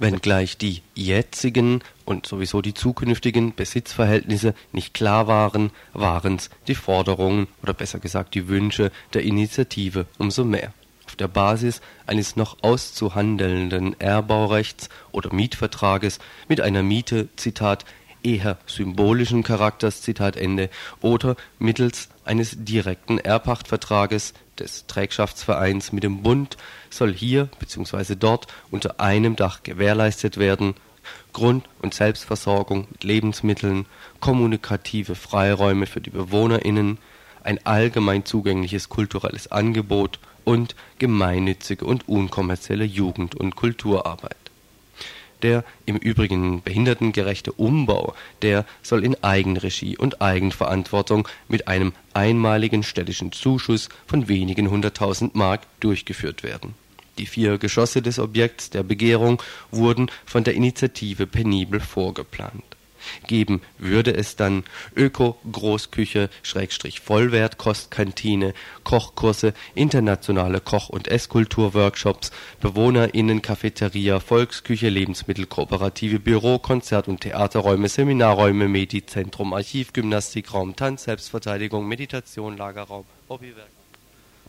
[0.00, 7.74] Wenngleich die jetzigen und sowieso die zukünftigen Besitzverhältnisse nicht klar waren, waren's die Forderungen oder
[7.74, 10.72] besser gesagt die Wünsche der Initiative umso mehr.
[11.06, 16.18] Auf der Basis eines noch auszuhandelnden Erbaurechts oder Mietvertrages
[16.48, 17.84] mit einer Miete Zitat
[18.22, 26.56] eher symbolischen Charakters Zitat Ende oder mittels eines direkten Erbpachtvertrages des Trägschaftsvereins mit dem Bund
[26.90, 28.14] soll hier bzw.
[28.14, 30.74] dort unter einem Dach gewährleistet werden
[31.32, 33.86] Grund- und Selbstversorgung mit Lebensmitteln,
[34.20, 36.98] kommunikative Freiräume für die BewohnerInnen,
[37.42, 44.36] ein allgemein zugängliches kulturelles Angebot und gemeinnützige und unkommerzielle Jugend- und Kulturarbeit
[45.42, 53.32] der im Übrigen behindertengerechte Umbau, der soll in Eigenregie und Eigenverantwortung mit einem einmaligen städtischen
[53.32, 56.74] Zuschuss von wenigen hunderttausend Mark durchgeführt werden.
[57.18, 62.69] Die vier Geschosse des Objekts der Begehrung wurden von der Initiative penibel vorgeplant
[63.26, 64.64] geben würde es dann.
[64.96, 77.88] Öko-Großküche Schrägstrich Vollwert-Kostkantine, Kochkurse, internationale Koch- und Esskultur-Workshops, BewohnerInnen-Cafeteria, Volksküche, Lebensmittelkooperative, Büro, Konzert- und Theaterräume,
[77.88, 83.68] Seminarräume, Medizentrum, Archiv, Gymnastikraum, Tanz, Selbstverteidigung, Meditation, Lagerraum, Hobbywerk.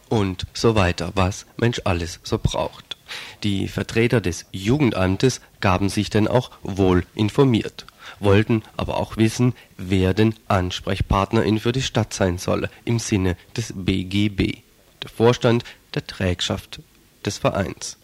[0.09, 2.97] Und so weiter, was Mensch alles so braucht.
[3.43, 7.85] Die Vertreter des Jugendamtes gaben sich denn auch wohl informiert
[8.21, 13.73] wollten aber auch wissen, wer denn Ansprechpartnerin für die Stadt sein solle im Sinne des
[13.75, 14.59] BGB,
[15.01, 16.81] der Vorstand der Trägschaft
[17.25, 17.97] des Vereins.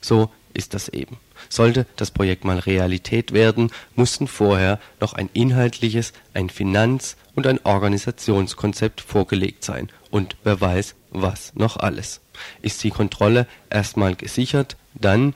[0.00, 1.18] So ist das eben.
[1.48, 7.64] Sollte das Projekt mal Realität werden, mussten vorher noch ein inhaltliches, ein Finanz- und ein
[7.64, 12.20] Organisationskonzept vorgelegt sein und wer weiß, was noch alles.
[12.62, 15.34] Ist die Kontrolle erstmal gesichert, dann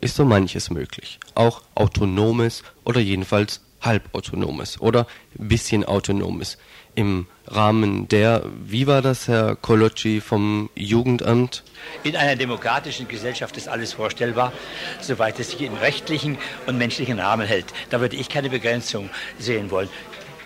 [0.00, 1.18] ist so manches möglich.
[1.34, 6.58] Auch autonomes oder jedenfalls halbautonomes oder bisschen autonomes.
[6.94, 11.62] Im Rahmen der, wie war das, Herr Kolocci vom Jugendamt?
[12.04, 14.52] In einer demokratischen Gesellschaft ist alles vorstellbar,
[15.00, 17.66] soweit es sich im rechtlichen und menschlichen Rahmen hält.
[17.90, 19.90] Da würde ich keine Begrenzung sehen wollen.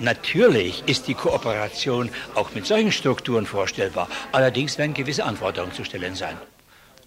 [0.00, 4.08] Natürlich ist die Kooperation auch mit solchen Strukturen vorstellbar.
[4.32, 6.36] Allerdings werden gewisse Anforderungen zu stellen sein.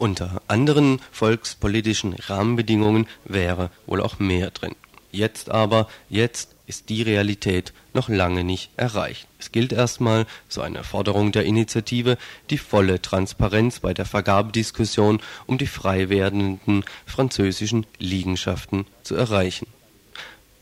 [0.03, 4.75] Unter anderen volkspolitischen Rahmenbedingungen wäre wohl auch mehr drin.
[5.13, 9.29] Jetzt aber, jetzt ist die Realität noch lange nicht erreicht.
[9.39, 12.17] Es gilt erstmal, so eine Forderung der Initiative,
[12.49, 19.67] die volle Transparenz bei der Vergabediskussion um die frei werdenden französischen Liegenschaften zu erreichen.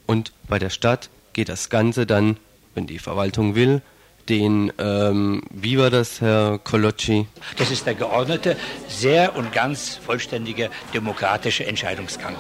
[0.06, 2.38] Und bei der Stadt geht das Ganze dann,
[2.76, 3.82] wenn die Verwaltung will,
[4.30, 7.28] den, ähm, wie war das, Herr Colocci?
[7.58, 8.56] Das ist der geordnete,
[8.88, 12.36] sehr und ganz vollständige demokratische Entscheidungsgang.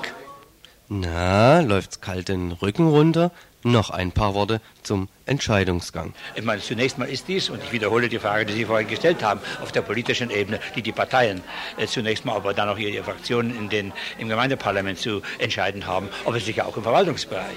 [0.89, 3.31] Na, läuft's kalt den Rücken runter?
[3.63, 6.13] Noch ein paar Worte zum Entscheidungsgang.
[6.35, 9.23] Ich meine, zunächst mal ist dies, und ich wiederhole die Frage, die Sie vorhin gestellt
[9.23, 11.41] haben, auf der politischen Ebene, die die Parteien
[11.77, 16.09] äh, zunächst mal, aber dann auch ihre Fraktionen in den, im Gemeindeparlament zu entscheiden haben,
[16.25, 17.55] aber sicher auch im Verwaltungsbereich.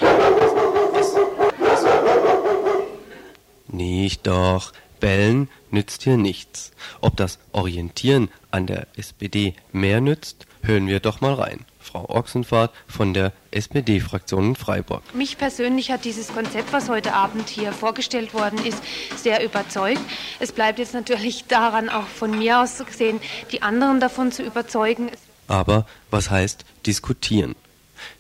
[3.74, 4.72] Nicht doch.
[5.00, 6.70] Bellen nützt hier nichts.
[7.00, 11.64] Ob das Orientieren an der SPD mehr nützt, hören wir doch mal rein.
[11.80, 15.02] Frau Ochsenfahrt von der SPD-Fraktion in Freiburg.
[15.14, 18.82] Mich persönlich hat dieses Konzept, was heute Abend hier vorgestellt worden ist,
[19.16, 20.00] sehr überzeugt.
[20.38, 23.20] Es bleibt jetzt natürlich daran, auch von mir aus gesehen,
[23.52, 25.10] die anderen davon zu überzeugen.
[25.48, 27.56] Aber was heißt diskutieren?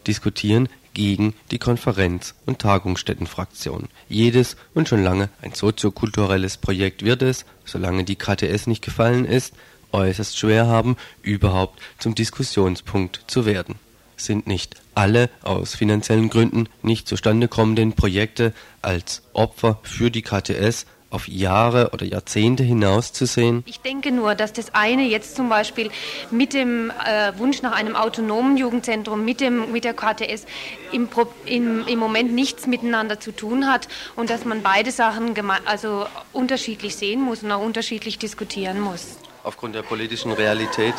[0.06, 3.88] Diskutieren gegen die Konferenz- und Tagungsstättenfraktion.
[4.08, 9.52] Jedes und schon lange ein soziokulturelles Projekt wird es, solange die KTS nicht gefallen ist,
[9.92, 13.76] äußerst schwer haben, überhaupt zum Diskussionspunkt zu werden.
[14.16, 20.86] Sind nicht alle aus finanziellen Gründen nicht zustande kommenden Projekte als Opfer für die KTS
[21.14, 23.62] auf Jahre oder Jahrzehnte hinaus zu sehen?
[23.66, 25.90] Ich denke nur, dass das eine jetzt zum Beispiel
[26.30, 30.46] mit dem äh, Wunsch nach einem autonomen Jugendzentrum, mit, dem, mit der KTS
[30.92, 31.08] im,
[31.46, 36.96] im, im Moment nichts miteinander zu tun hat und dass man beide Sachen also unterschiedlich
[36.96, 39.18] sehen muss und auch unterschiedlich diskutieren muss.
[39.44, 40.94] Aufgrund der politischen Realität?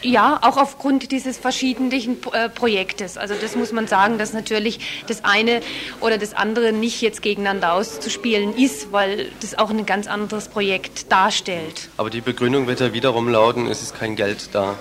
[0.00, 1.90] Ja, auch aufgrund dieses verschiedenen
[2.32, 3.18] äh, Projektes.
[3.18, 5.60] Also das muss man sagen, dass natürlich das eine
[6.00, 11.10] oder das andere nicht jetzt gegeneinander auszuspielen ist, weil das auch ein ganz anderes Projekt
[11.10, 11.88] darstellt.
[11.96, 14.76] Aber die Begründung wird ja wiederum lauten, es ist kein Geld da.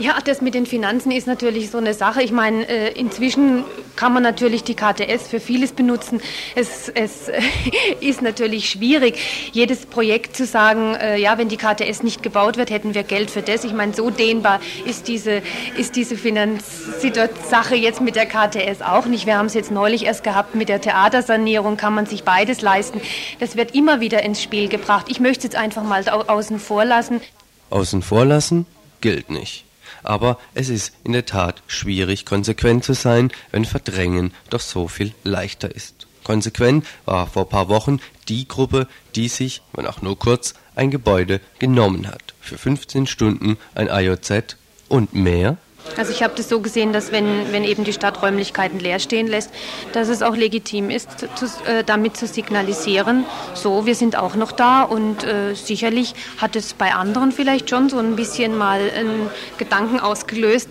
[0.00, 2.22] Ja, das mit den Finanzen ist natürlich so eine Sache.
[2.22, 3.64] Ich meine, äh, inzwischen
[3.96, 6.22] kann man natürlich die KTS für vieles benutzen.
[6.54, 7.30] Es, es
[8.00, 9.18] ist natürlich schwierig,
[9.52, 13.30] jedes Projekt zu sagen, äh, ja, wenn die KTS nicht gebaut wird, hätten wir Geld
[13.30, 13.62] für das.
[13.64, 15.42] Ich meine, so dehnbar ist diese,
[15.76, 19.26] ist diese Finanzsache jetzt mit der KTS auch nicht.
[19.26, 23.02] Wir haben es jetzt neulich erst gehabt mit der Theatersanierung, kann man sich beides leisten.
[23.38, 25.08] Das wird immer wieder ins Spiel gebracht.
[25.10, 27.20] Ich möchte es jetzt einfach mal außen vor lassen.
[27.68, 28.64] Außen vor lassen
[29.02, 29.66] gilt nicht.
[30.02, 35.14] Aber es ist in der Tat schwierig, konsequent zu sein, wenn Verdrängen doch so viel
[35.24, 36.06] leichter ist.
[36.24, 41.40] Konsequent war vor paar Wochen die Gruppe, die sich, wenn auch nur kurz, ein Gebäude
[41.58, 42.34] genommen hat.
[42.40, 44.56] Für 15 Stunden ein IOZ
[44.88, 45.56] und mehr
[45.96, 49.26] also ich habe das so gesehen, dass wenn, wenn eben die Stadt Räumlichkeiten leer stehen
[49.26, 49.50] lässt,
[49.92, 53.24] dass es auch legitim ist, zu, äh, damit zu signalisieren,
[53.54, 57.88] so, wir sind auch noch da und äh, sicherlich hat es bei anderen vielleicht schon
[57.88, 60.68] so ein bisschen mal einen Gedanken ausgelöst.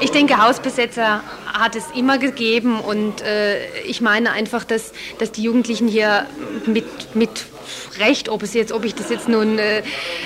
[0.00, 5.42] Ich denke, Hausbesetzer hat es immer gegeben und äh, ich meine einfach, dass, dass die
[5.42, 6.26] Jugendlichen hier
[6.66, 7.46] mit, mit
[7.98, 9.82] Recht, ob es jetzt, ob ich das jetzt nun, äh,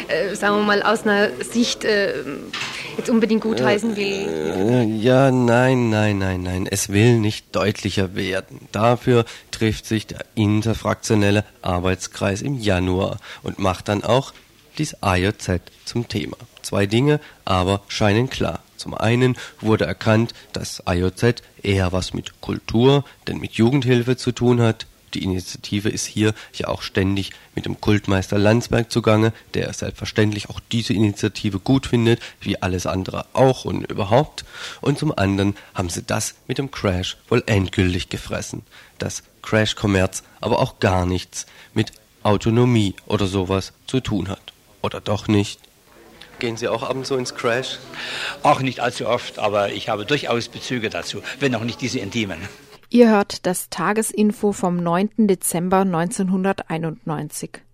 [0.09, 2.15] äh, sagen wir mal, aus einer Sicht äh,
[2.97, 4.99] jetzt unbedingt gutheißen will.
[5.01, 6.67] Ja, nein, nein, nein, nein.
[6.71, 8.61] Es will nicht deutlicher werden.
[8.73, 14.33] Dafür trifft sich der interfraktionelle Arbeitskreis im Januar und macht dann auch
[14.79, 16.37] dies AJZ zum Thema.
[16.63, 18.61] Zwei Dinge aber scheinen klar.
[18.77, 24.61] Zum einen wurde erkannt, dass AJZ eher was mit Kultur, denn mit Jugendhilfe zu tun
[24.61, 24.87] hat.
[25.15, 30.61] Die Initiative ist hier ja auch ständig mit dem Kultmeister Landsberg zugange, der selbstverständlich auch
[30.73, 34.45] diese Initiative gut findet, wie alles andere auch und überhaupt.
[34.81, 38.63] Und zum anderen haben sie das mit dem Crash wohl endgültig gefressen.
[38.99, 41.93] Dass Crash-Kommerz aber auch gar nichts mit
[42.23, 44.53] Autonomie oder sowas zu tun hat.
[44.83, 45.61] Oder doch nicht?
[46.39, 47.79] Gehen Sie auch ab und zu ins Crash?
[48.43, 52.41] Auch nicht allzu oft, aber ich habe durchaus Bezüge dazu, wenn auch nicht diese intimen.
[52.89, 55.27] Ihr hört das Tagesinfo vom 9.
[55.27, 57.66] Dezember 1991.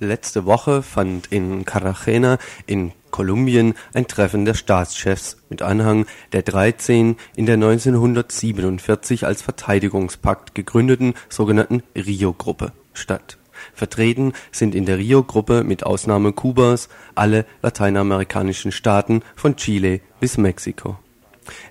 [0.00, 7.16] Letzte Woche fand in Cartagena in Kolumbien ein Treffen der Staatschefs mit Anhang der 13
[7.36, 13.38] in der 1947 als Verteidigungspakt gegründeten sogenannten Rio-Gruppe statt.
[13.74, 20.98] Vertreten sind in der Rio-Gruppe mit Ausnahme Kubas alle lateinamerikanischen Staaten von Chile bis Mexiko.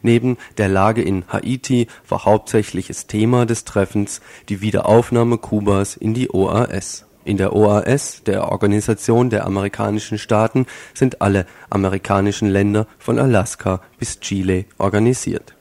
[0.01, 6.29] Neben der Lage in Haiti war hauptsächliches Thema des Treffens die Wiederaufnahme Kubas in die
[6.31, 13.81] OAS in der OAS, der Organisation der amerikanischen Staaten, sind alle amerikanischen Länder von Alaska
[13.97, 15.55] bis Chile organisiert.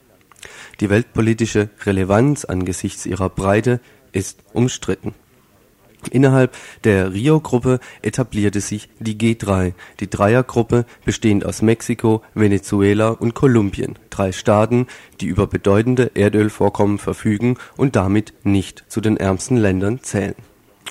[0.81, 3.79] Die weltpolitische Relevanz angesichts ihrer Breite
[4.11, 5.15] ist umstritten.
[6.07, 13.99] Innerhalb der Rio-Gruppe etablierte sich die G3, die Dreiergruppe bestehend aus Mexiko, Venezuela und Kolumbien,
[14.09, 14.87] drei Staaten,
[15.21, 20.35] die über bedeutende Erdölvorkommen verfügen und damit nicht zu den ärmsten Ländern zählen.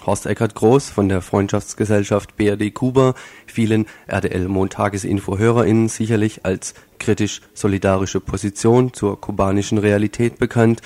[0.06, 3.14] Horst Eckert Groß von der Freundschaftsgesellschaft BRD Kuba,
[3.46, 10.82] vielen RDL-Montagesinfo-HörerInnen sicherlich als kritisch-solidarische Position zur kubanischen Realität bekannt,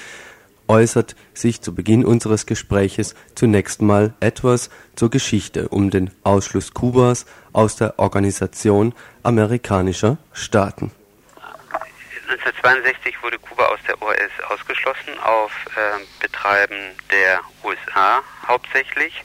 [0.69, 7.27] äußert sich zu Beginn unseres Gespräches zunächst mal etwas zur Geschichte um den Ausschluss Kubas
[7.53, 10.91] aus der Organisation amerikanischer Staaten
[12.29, 16.77] 1962 wurde Kuba aus der OAS ausgeschlossen, auf äh, Betreiben
[17.11, 19.23] der USA hauptsächlich.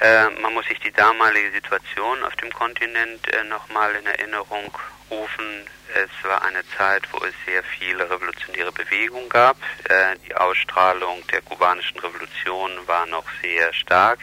[0.00, 4.70] Äh, man muss sich die damalige Situation auf dem Kontinent äh, nochmal in Erinnerung
[5.10, 5.66] rufen.
[5.94, 9.56] Es war eine Zeit, wo es sehr viele revolutionäre Bewegungen gab.
[9.88, 14.20] Äh, die Ausstrahlung der kubanischen Revolution war noch sehr stark.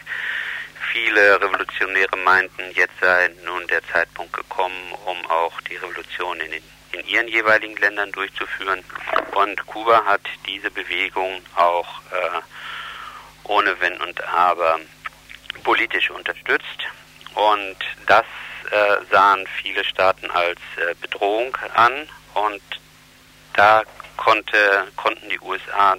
[0.92, 6.62] viele Revolutionäre meinten, jetzt sei nun der Zeitpunkt gekommen, um auch die Revolution in, den,
[6.92, 8.84] in ihren jeweiligen Ländern durchzuführen.
[9.34, 12.40] Und Kuba hat diese Bewegung auch äh,
[13.44, 14.78] ohne Wenn und Aber
[15.62, 16.88] politisch unterstützt.
[17.34, 17.76] Und
[18.06, 18.26] das
[18.70, 22.08] äh, sahen viele Staaten als äh, Bedrohung an.
[22.34, 22.62] Und
[23.54, 23.82] da
[24.16, 25.98] konnte, konnten die USA äh,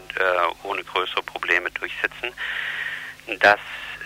[0.64, 2.34] ohne größere Probleme durchsetzen,
[3.40, 3.60] dass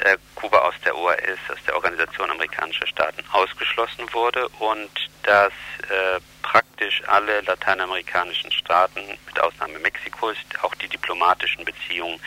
[0.03, 4.91] äh, Kuba aus der OAS, aus der Organisation amerikanischer Staaten, ausgeschlossen wurde und
[5.23, 5.53] dass
[5.89, 12.19] äh, praktisch alle lateinamerikanischen Staaten, mit Ausnahme Mexikos, auch die diplomatischen Beziehungen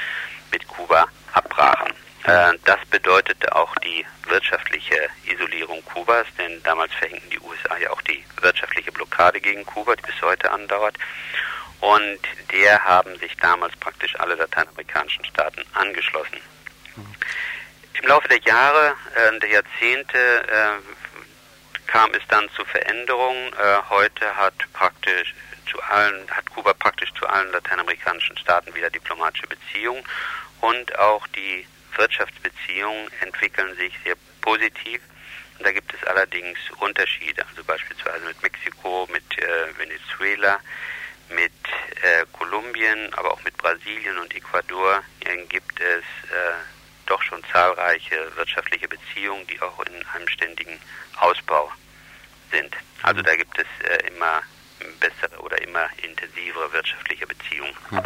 [0.51, 1.93] mit Kuba abbrachen.
[2.25, 8.03] Äh, das bedeutete auch die wirtschaftliche Isolierung Kubas, denn damals verhängten die USA ja auch
[8.03, 10.97] die wirtschaftliche Blockade gegen Kuba, die bis heute andauert.
[11.81, 12.21] Und
[12.53, 16.39] der haben sich damals praktisch alle lateinamerikanischen Staaten angeschlossen.
[18.01, 23.53] Im Laufe der Jahre, äh, der Jahrzehnte äh, kam es dann zu Veränderungen.
[23.53, 25.35] Äh, heute hat praktisch
[25.71, 30.05] zu allen, hat Kuba praktisch zu allen lateinamerikanischen Staaten wieder diplomatische Beziehungen
[30.61, 31.67] und auch die
[31.97, 35.01] Wirtschaftsbeziehungen entwickeln sich sehr positiv.
[35.59, 40.59] Da gibt es allerdings Unterschiede, also beispielsweise mit Mexiko, mit äh, Venezuela,
[41.29, 41.53] mit
[42.03, 46.55] äh, Kolumbien, aber auch mit Brasilien und Ecuador äh, gibt es äh,
[47.07, 50.79] doch schon zahlreiche wirtschaftliche Beziehungen, die auch in einem ständigen
[51.19, 51.71] Ausbau
[52.51, 52.75] sind.
[53.03, 54.43] Also da gibt es äh, immer
[55.01, 57.75] bessere oder immer intensivere wirtschaftliche Beziehungen.
[57.91, 58.03] Mhm.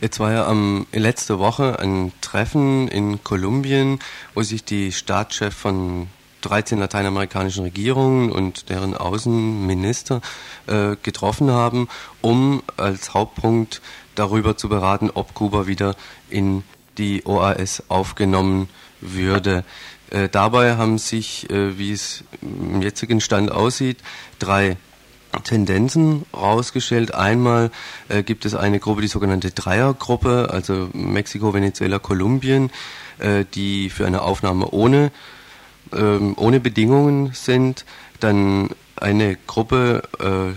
[0.00, 3.98] Jetzt war ja am, letzte Woche ein Treffen in Kolumbien,
[4.34, 6.08] wo sich die Staatschefs von
[6.42, 10.20] 13 lateinamerikanischen Regierungen und deren Außenminister
[10.66, 11.88] äh, getroffen haben,
[12.20, 13.82] um als Hauptpunkt
[14.14, 15.96] darüber zu beraten, ob Kuba wieder
[16.28, 16.62] in
[16.98, 18.68] die OAS aufgenommen
[19.00, 19.64] würde.
[20.10, 23.98] Äh, dabei haben sich, äh, wie es im jetzigen Stand aussieht,
[24.38, 24.76] drei
[25.44, 27.14] Tendenzen rausgestellt.
[27.14, 27.70] Einmal
[28.08, 32.70] äh, gibt es eine Gruppe, die sogenannte Dreiergruppe, also Mexiko, Venezuela, Kolumbien,
[33.18, 35.12] äh, die für eine Aufnahme ohne,
[35.92, 37.84] ähm, ohne Bedingungen sind.
[38.18, 40.56] Dann eine Gruppe, äh,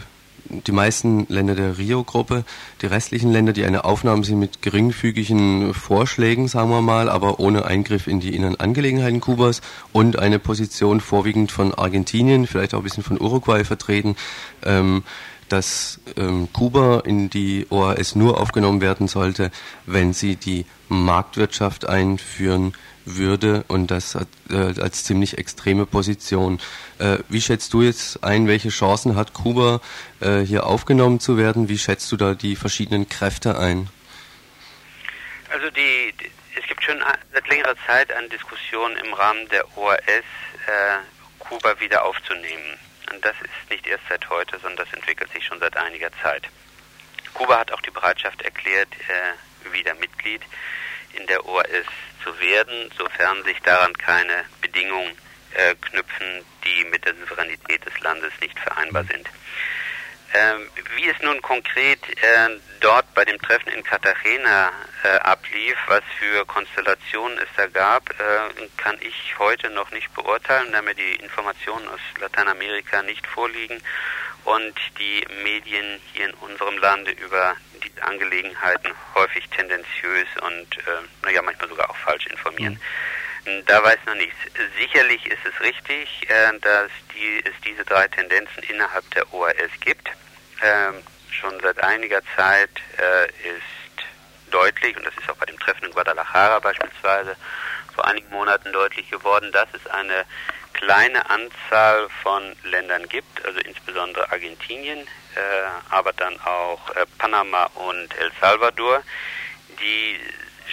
[0.49, 2.43] die meisten Länder der Rio-Gruppe,
[2.81, 7.65] die restlichen Länder, die eine Aufnahme sind mit geringfügigen Vorschlägen, sagen wir mal, aber ohne
[7.65, 12.83] Eingriff in die inneren Angelegenheiten Kubas und eine Position vorwiegend von Argentinien, vielleicht auch ein
[12.83, 14.15] bisschen von Uruguay vertreten,
[14.63, 15.03] ähm,
[15.49, 19.51] dass ähm, Kuba in die OAS nur aufgenommen werden sollte,
[19.85, 22.73] wenn sie die Marktwirtschaft einführen
[23.05, 26.59] würde und das äh, als ziemlich extreme Position.
[26.99, 29.81] Äh, wie schätzt du jetzt ein, welche Chancen hat Kuba
[30.21, 31.69] äh, hier aufgenommen zu werden?
[31.69, 33.89] Wie schätzt du da die verschiedenen Kräfte ein?
[35.49, 39.99] Also die, die es gibt schon seit längerer Zeit eine Diskussion im Rahmen der OAS,
[40.07, 40.97] äh,
[41.39, 42.79] Kuba wieder aufzunehmen.
[43.11, 46.47] Und das ist nicht erst seit heute, sondern das entwickelt sich schon seit einiger Zeit.
[47.33, 50.41] Kuba hat auch die Bereitschaft erklärt, äh, wieder Mitglied
[51.13, 51.87] in der OAS
[52.23, 55.15] zu werden, sofern sich daran keine Bedingungen
[55.55, 59.29] äh, knüpfen, die mit der Souveränität des Landes nicht vereinbar sind.
[60.35, 62.49] Ähm, wie es nun konkret äh,
[62.79, 64.71] dort bei dem Treffen in Cartagena
[65.03, 70.71] äh, ablief, was für Konstellationen es da gab, äh, kann ich heute noch nicht beurteilen,
[70.71, 73.79] da mir die Informationen aus Lateinamerika nicht vorliegen
[74.45, 80.81] und die Medien hier in unserem Lande über die Angelegenheiten häufig tendenziös und äh,
[81.23, 82.73] naja, manchmal sogar auch falsch informieren.
[83.45, 83.65] Mhm.
[83.65, 84.37] Da weiß man nichts.
[84.77, 90.09] Sicherlich ist es richtig, äh, dass die, es diese drei Tendenzen innerhalb der OAS gibt.
[90.61, 95.85] Ähm, schon seit einiger Zeit äh, ist deutlich, und das ist auch bei dem Treffen
[95.85, 97.35] in Guadalajara beispielsweise
[97.93, 100.25] vor einigen Monaten deutlich geworden, dass es eine
[100.73, 105.39] kleine Anzahl von Ländern gibt, also insbesondere Argentinien, äh,
[105.89, 109.03] aber dann auch äh, Panama und El Salvador,
[109.79, 110.19] die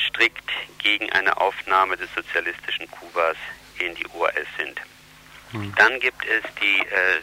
[0.08, 3.36] strikt gegen eine Aufnahme des sozialistischen Kubas
[3.78, 4.80] in die OAS sind.
[5.52, 5.74] Mhm.
[5.76, 7.20] Dann gibt es die äh,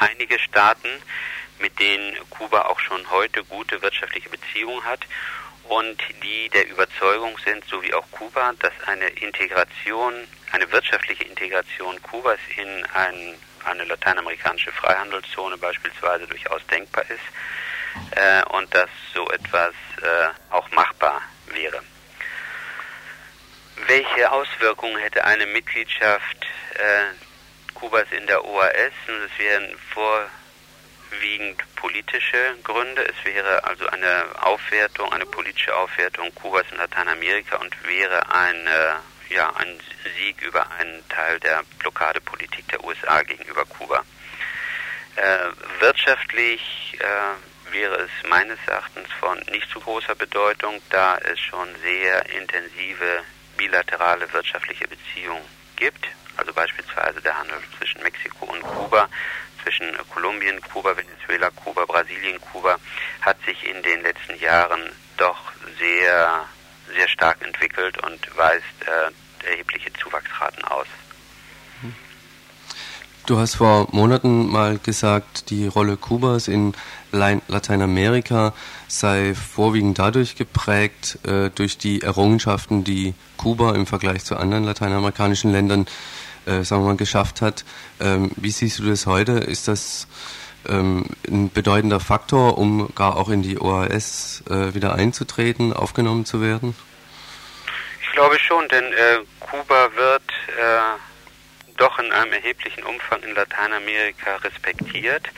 [0.00, 0.88] einige Staaten,
[1.58, 5.00] mit denen Kuba auch schon heute gute wirtschaftliche Beziehungen hat
[5.68, 10.14] und die der Überzeugung sind, so wie auch Kuba, dass eine Integration,
[10.52, 18.72] eine wirtschaftliche Integration Kubas in ein, eine lateinamerikanische Freihandelszone beispielsweise durchaus denkbar ist äh, und
[18.74, 21.82] dass so etwas äh, auch machbar wäre.
[23.86, 28.92] Welche Auswirkungen hätte eine Mitgliedschaft äh, Kubas in der OAS?
[29.06, 30.30] Nun, es wären vor
[31.10, 33.06] überwiegend politische Gründe.
[33.08, 39.52] Es wäre also eine Aufwertung, eine politische Aufwertung Kubas in Lateinamerika und wäre eine ja,
[39.56, 39.80] ein
[40.16, 44.04] Sieg über einen Teil der Blockadepolitik der USA gegenüber Kuba.
[45.16, 51.68] Äh, wirtschaftlich äh, wäre es meines Erachtens von nicht zu großer Bedeutung, da es schon
[51.82, 53.24] sehr intensive
[53.56, 55.44] bilaterale wirtschaftliche Beziehungen
[55.76, 56.06] gibt.
[56.36, 59.08] Also beispielsweise der Handel zwischen Mexiko und Kuba,
[59.66, 62.76] zwischen Kolumbien, Kuba, Venezuela, Kuba, Brasilien, Kuba
[63.20, 64.80] hat sich in den letzten Jahren
[65.16, 65.38] doch
[65.80, 66.44] sehr,
[66.94, 70.86] sehr stark entwickelt und weist äh, erhebliche Zuwachsraten aus.
[73.26, 76.74] Du hast vor Monaten mal gesagt, die Rolle Kubas in
[77.10, 78.54] Lateinamerika
[78.86, 85.50] sei vorwiegend dadurch geprägt, äh, durch die Errungenschaften, die Kuba im Vergleich zu anderen lateinamerikanischen
[85.50, 85.86] Ländern,
[86.46, 87.64] äh, sagen wir mal, geschafft hat.
[88.00, 89.32] Ähm, wie siehst du das heute?
[89.32, 90.06] Ist das
[90.68, 96.40] ähm, ein bedeutender Faktor, um gar auch in die OAS äh, wieder einzutreten, aufgenommen zu
[96.40, 96.74] werden?
[98.02, 100.22] Ich glaube schon, denn äh, Kuba wird
[100.58, 105.28] äh, doch in einem erheblichen Umfang in Lateinamerika respektiert.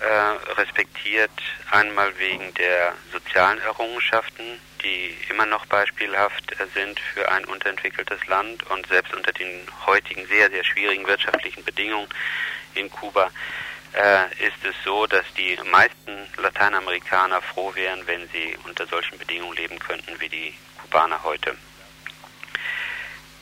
[0.00, 1.30] Äh, respektiert
[1.70, 8.86] einmal wegen der sozialen Errungenschaften, die immer noch beispielhaft sind für ein unterentwickeltes Land und
[8.88, 12.08] selbst unter den heutigen sehr, sehr schwierigen wirtschaftlichen Bedingungen
[12.74, 13.30] in Kuba
[13.94, 19.56] äh, ist es so, dass die meisten Lateinamerikaner froh wären, wenn sie unter solchen Bedingungen
[19.56, 21.56] leben könnten wie die Kubaner heute.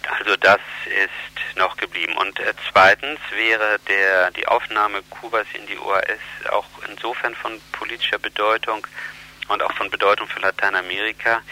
[0.08, 2.16] Also das ist noch geblieben.
[2.16, 8.18] Und äh, zweitens wäre der, die Aufnahme Kubas in die OAS auch insofern von politischer
[8.18, 8.86] Bedeutung
[9.48, 11.42] und auch von Bedeutung für Lateinamerika,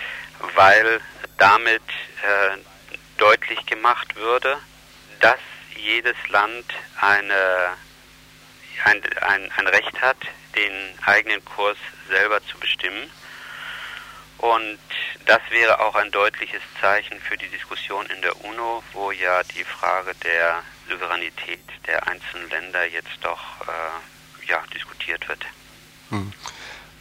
[0.55, 1.00] weil
[1.38, 2.59] damit äh,
[3.18, 4.59] deutlich gemacht würde,
[5.20, 5.38] dass
[5.76, 6.66] jedes Land
[7.00, 7.76] eine,
[8.84, 10.16] ein, ein, ein Recht hat,
[10.55, 11.78] den eigenen Kurs
[12.09, 13.11] selber zu bestimmen
[14.43, 14.78] und
[15.24, 19.62] das wäre auch ein deutliches Zeichen für die Diskussion in der UNO, wo ja die
[19.62, 25.47] Frage der Souveränität der einzelnen Länder jetzt doch äh, ja, diskutiert wird.
[26.11, 26.32] Hm.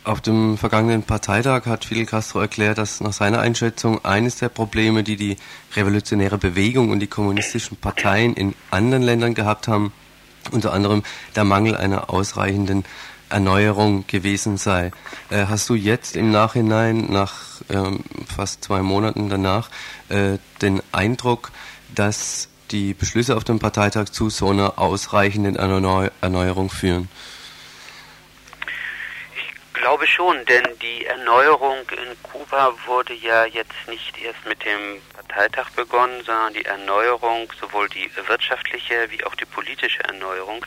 [0.04, 5.04] Auf dem vergangenen Parteitag hat Fidel Castro erklärt, dass nach seiner Einschätzung eines der Probleme,
[5.04, 5.38] die die
[5.76, 9.94] revolutionäre Bewegung und die kommunistischen Parteien in anderen Ländern gehabt haben,
[10.52, 11.02] unter anderem
[11.36, 12.86] der Mangel einer ausreichenden
[13.32, 14.92] Erneuerung gewesen sei.
[15.30, 18.04] Äh, hast du jetzt im Nachhinein, nach ähm,
[18.34, 19.70] fast zwei Monaten danach,
[20.10, 21.52] äh, den Eindruck,
[21.96, 27.10] dass die Beschlüsse auf dem Parteitag zu so einer ausreichenden Erneu Erneuerung führen?
[29.36, 35.02] Ich glaube schon, denn die Erneuerung in Kuba wurde ja jetzt nicht erst mit dem
[35.14, 40.66] Parteitag begonnen, sondern die Erneuerung, sowohl die wirtschaftliche wie auch die politische Erneuerung,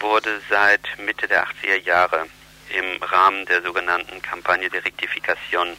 [0.00, 2.26] wurde seit Mitte der 80er Jahre
[2.70, 5.76] im Rahmen der sogenannten Kampagne der Rektifikation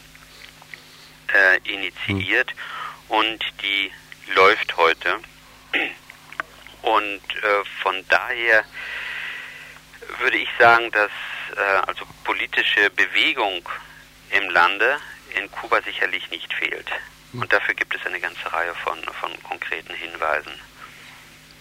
[1.32, 2.52] äh, initiiert
[3.08, 3.16] mhm.
[3.16, 3.92] und die
[4.34, 5.18] läuft heute.
[6.82, 8.64] Und äh, von daher
[10.20, 11.10] würde ich sagen, dass
[11.56, 13.68] äh, also politische Bewegung
[14.30, 14.98] im Lande
[15.34, 16.88] in Kuba sicherlich nicht fehlt.
[17.32, 17.42] Mhm.
[17.42, 20.52] Und dafür gibt es eine ganze Reihe von, von konkreten Hinweisen.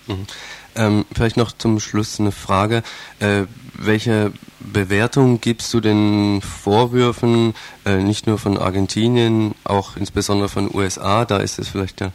[0.08, 0.28] Mhm.
[0.76, 2.84] Ähm, vielleicht noch zum Schluss eine Frage.
[3.20, 3.43] Äh,
[3.78, 7.53] welche Bewertung gibst du den Vorwürfen,
[7.86, 12.12] äh, nicht nur von Argentinien, auch insbesondere von USA, da ist es vielleicht ja,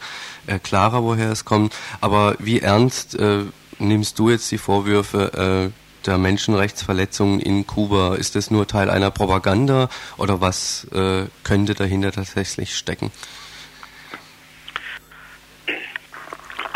[0.46, 3.44] äh, klarer, woher es kommt, aber wie ernst äh,
[3.78, 8.14] nimmst du jetzt die Vorwürfe äh, der Menschenrechtsverletzungen in Kuba?
[8.14, 13.10] Ist das nur Teil einer Propaganda oder was äh, könnte dahinter tatsächlich stecken?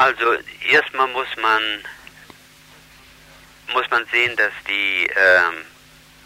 [0.05, 0.37] Also
[0.69, 1.63] erstmal muss man
[3.73, 5.65] muss man sehen, dass die ähm,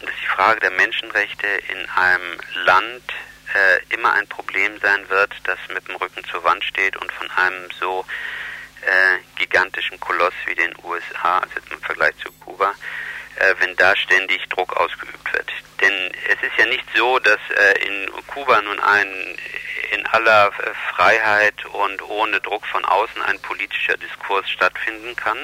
[0.01, 3.03] dass die Frage der Menschenrechte in einem Land
[3.53, 7.31] äh, immer ein Problem sein wird, das mit dem Rücken zur Wand steht und von
[7.31, 8.05] einem so
[8.81, 12.75] äh, gigantischen Koloss wie den USA, also im Vergleich zu Kuba,
[13.37, 15.53] äh, wenn da ständig Druck ausgeübt wird.
[15.81, 19.37] Denn es ist ja nicht so, dass äh, in Kuba nun ein
[19.91, 25.37] in aller äh, Freiheit und ohne Druck von außen ein politischer Diskurs stattfinden kann,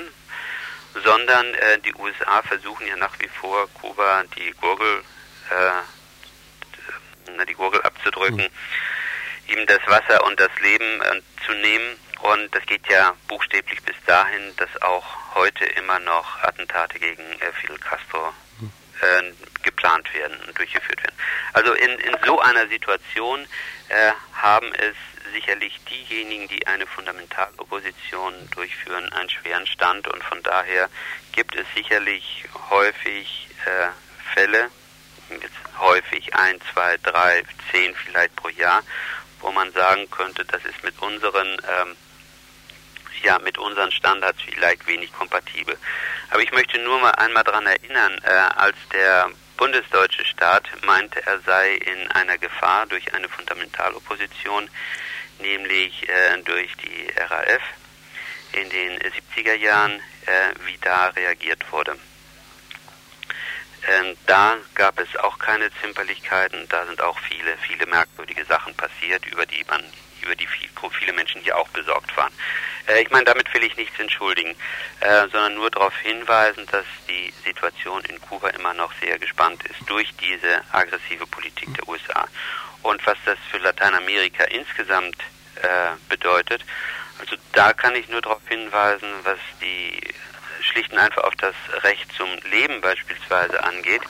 [1.04, 5.04] sondern äh, die USA versuchen ja nach wie vor Kuba die Gurgel,
[5.50, 9.54] äh, die Gurgel abzudrücken, mhm.
[9.54, 11.98] ihm das Wasser und das Leben äh, zu nehmen.
[12.22, 15.06] Und das geht ja buchstäblich bis dahin, dass auch
[15.36, 18.34] heute immer noch Attentate gegen äh, Fidel Castro
[19.02, 19.34] äh,
[19.64, 21.16] geplant werden und durchgeführt werden.
[21.54, 23.46] Also in, in so einer Situation
[23.90, 24.96] äh, haben es
[25.34, 30.90] sicherlich diejenigen, die eine Fundamentalopposition durchführen, einen schweren Stand und von daher
[31.34, 33.90] gibt es sicherlich häufig äh,
[34.34, 34.70] Fälle,
[35.30, 38.84] jetzt häufig ein, zwei, drei, zehn vielleicht pro Jahr,
[39.42, 41.96] wo man sagen könnte, das ist mit unseren ähm,
[43.26, 45.78] ja mit unseren Standards vielleicht wenig kompatibel.
[46.30, 51.40] Aber ich möchte nur mal einmal daran erinnern, äh, als der bundesdeutsche Staat meinte, er
[51.42, 54.70] sei in einer Gefahr durch eine Fundamentalopposition,
[55.40, 57.62] nämlich äh, durch die RAF
[58.54, 61.98] in den 70er Jahren, äh, wie da reagiert wurde.
[63.88, 69.26] Ähm, da gab es auch keine Zimperlichkeiten, da sind auch viele, viele merkwürdige Sachen passiert,
[69.28, 69.84] über die man,
[70.26, 70.70] über die viel,
[71.00, 72.32] viele Menschen hier auch besorgt waren.
[72.88, 74.56] Äh, ich meine, damit will ich nichts entschuldigen,
[75.00, 79.90] äh, sondern nur darauf hinweisen, dass die Situation in Kuba immer noch sehr gespannt ist
[79.90, 82.28] durch diese aggressive Politik der USA.
[82.82, 85.18] Und was das für Lateinamerika insgesamt
[85.56, 86.64] äh, bedeutet,
[87.20, 90.00] also da kann ich nur darauf hinweisen, was die
[90.62, 94.02] schlicht und einfach auf das Recht zum Leben beispielsweise angeht,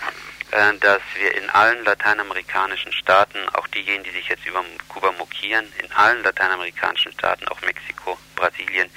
[0.80, 5.92] dass wir in allen lateinamerikanischen Staaten, auch diejenigen, die sich jetzt über Kuba mokieren, in
[5.92, 8.90] allen lateinamerikanischen Staaten, auch Mexiko, Brasilien,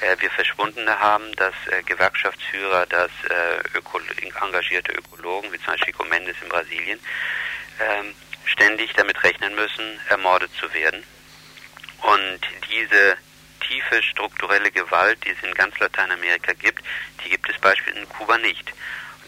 [0.00, 3.10] äh, wir Verschwundene haben, dass äh, Gewerkschaftsführer, dass
[3.74, 4.00] Öko
[4.42, 7.00] engagierte Ökologen, wie zum Beispiel Chico Mendes in Brasilien,
[7.80, 11.02] ähm, ständig damit rechnen müssen, ermordet zu werden.
[12.02, 12.40] Und
[12.70, 13.16] diese
[13.66, 16.82] tiefe strukturelle Gewalt, die es in ganz Lateinamerika gibt,
[17.24, 18.72] die gibt es beispielsweise in Kuba nicht.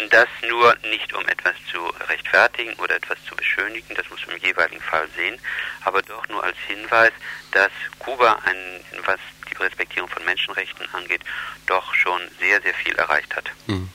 [0.09, 1.79] Das nur nicht, um etwas zu
[2.09, 5.39] rechtfertigen oder etwas zu beschönigen, das muss man im jeweiligen Fall sehen,
[5.83, 7.13] aber doch nur als Hinweis,
[7.53, 9.21] dass Kuba, ein, was
[9.51, 11.21] die Respektierung von Menschenrechten angeht,
[11.67, 13.51] doch schon sehr, sehr viel erreicht hat.
[13.67, 13.91] Mhm.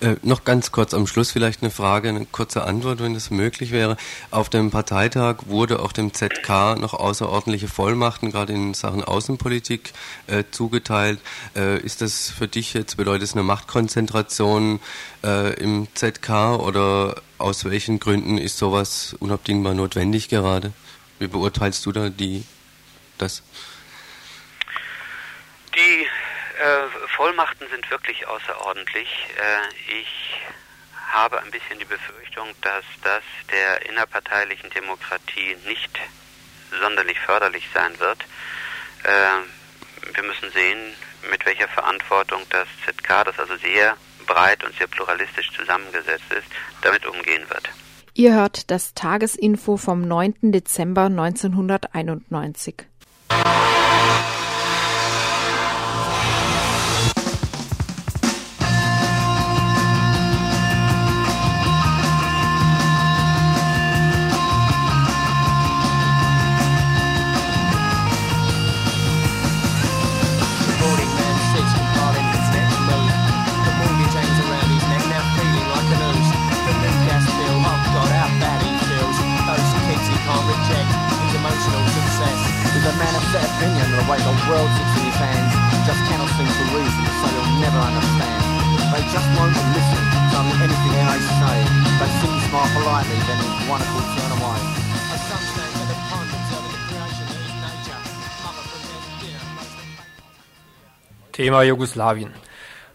[0.00, 3.70] Äh, noch ganz kurz am Schluss vielleicht eine Frage, eine kurze Antwort, wenn das möglich
[3.70, 3.98] wäre.
[4.30, 9.92] Auf dem Parteitag wurde auch dem ZK noch außerordentliche Vollmachten, gerade in Sachen Außenpolitik,
[10.26, 11.20] äh, zugeteilt.
[11.54, 14.80] Äh, ist das für dich jetzt, bedeutet es eine Machtkonzentration
[15.22, 20.72] äh, im ZK oder aus welchen Gründen ist sowas unabdingbar notwendig gerade?
[21.18, 22.44] Wie beurteilst du da die,
[23.18, 23.42] das?
[25.74, 26.06] Die
[26.60, 29.08] äh, Vollmachten sind wirklich außerordentlich.
[29.36, 30.40] Äh, ich
[31.10, 35.98] habe ein bisschen die Befürchtung, dass das der innerparteilichen Demokratie nicht
[36.80, 38.20] sonderlich förderlich sein wird.
[39.04, 40.94] Äh, wir müssen sehen,
[41.30, 43.96] mit welcher Verantwortung das ZK, das also sehr
[44.26, 46.46] breit und sehr pluralistisch zusammengesetzt ist,
[46.82, 47.70] damit umgehen wird.
[48.14, 50.52] Ihr hört das Tagesinfo vom 9.
[50.52, 52.74] Dezember 1991.
[101.32, 102.34] Thema Jugoslawien.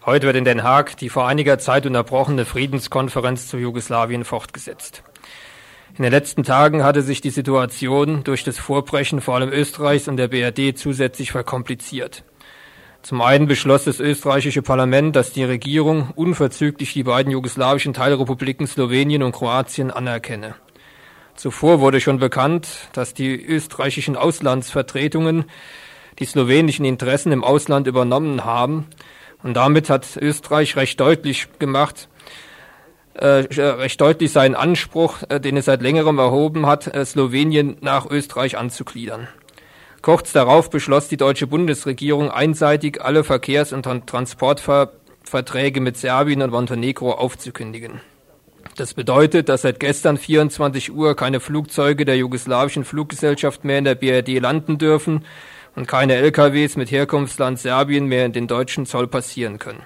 [0.05, 5.03] Heute wird in Den Haag die vor einiger Zeit unterbrochene Friedenskonferenz zu Jugoslawien fortgesetzt.
[5.97, 10.17] In den letzten Tagen hatte sich die Situation durch das Vorbrechen vor allem Österreichs und
[10.17, 12.25] der BRD zusätzlich verkompliziert.
[13.01, 19.23] Zum einen beschloss das österreichische Parlament, dass die Regierung unverzüglich die beiden jugoslawischen Teilrepubliken Slowenien
[19.23, 20.55] und Kroatien anerkenne.
[21.35, 25.45] Zuvor wurde schon bekannt, dass die österreichischen Auslandsvertretungen
[26.19, 28.87] die slowenischen Interessen im Ausland übernommen haben.
[29.43, 32.09] Und damit hat Österreich recht deutlich gemacht,
[33.17, 38.57] recht deutlich seinen Anspruch, äh, den es seit längerem erhoben hat, äh, Slowenien nach Österreich
[38.57, 39.27] anzugliedern.
[40.01, 47.13] Kurz darauf beschloss die deutsche Bundesregierung einseitig alle Verkehrs- und Transportverträge mit Serbien und Montenegro
[47.13, 48.01] aufzukündigen.
[48.75, 53.95] Das bedeutet, dass seit gestern 24 Uhr keine Flugzeuge der jugoslawischen Fluggesellschaft mehr in der
[53.95, 55.23] BRD landen dürfen
[55.75, 59.81] und keine LKWs mit Herkunftsland Serbien mehr in den deutschen Zoll passieren können.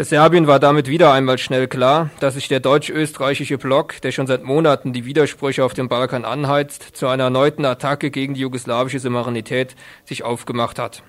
[0.00, 4.26] Für Serbien war damit wieder einmal schnell klar, dass sich der deutsch-österreichische Block, der schon
[4.26, 8.98] seit Monaten die Widersprüche auf dem Balkan anheizt, zu einer erneuten Attacke gegen die jugoslawische
[8.98, 9.76] Souveränität
[10.06, 11.02] sich aufgemacht hat.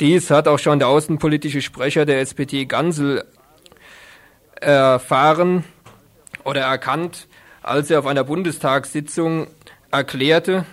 [0.00, 3.26] Dies hat auch schon der außenpolitische Sprecher der SPD Gansel
[4.58, 5.62] erfahren
[6.44, 7.28] oder erkannt,
[7.62, 9.48] als er auf einer Bundestagssitzung
[9.90, 10.64] erklärte,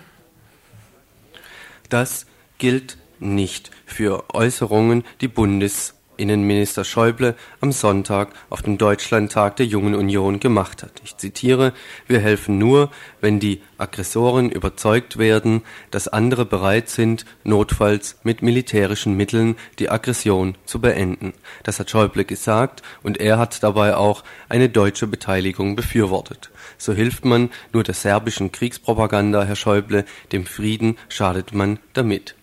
[1.90, 2.24] das
[2.56, 9.94] gilt nicht für Äußerungen, die Bundes Innenminister Schäuble am Sonntag auf dem Deutschlandtag der Jungen
[9.94, 10.92] Union gemacht hat.
[11.02, 11.72] Ich zitiere,
[12.06, 12.90] wir helfen nur,
[13.20, 20.56] wenn die Aggressoren überzeugt werden, dass andere bereit sind, notfalls mit militärischen Mitteln die Aggression
[20.66, 21.32] zu beenden.
[21.62, 26.50] Das hat Schäuble gesagt und er hat dabei auch eine deutsche Beteiligung befürwortet.
[26.76, 32.34] So hilft man nur der serbischen Kriegspropaganda, Herr Schäuble, dem Frieden schadet man damit.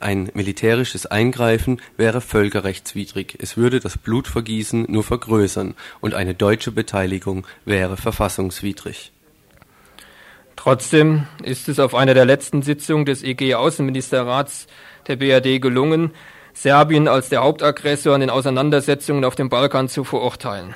[0.00, 7.46] Ein militärisches Eingreifen wäre völkerrechtswidrig, es würde das Blutvergießen nur vergrößern, und eine deutsche Beteiligung
[7.66, 9.12] wäre verfassungswidrig.
[10.56, 14.68] Trotzdem ist es auf einer der letzten Sitzungen des EG-Außenministerrats
[15.06, 16.12] der BRD gelungen,
[16.54, 20.74] Serbien als der Hauptaggressor in den Auseinandersetzungen auf dem Balkan zu verurteilen.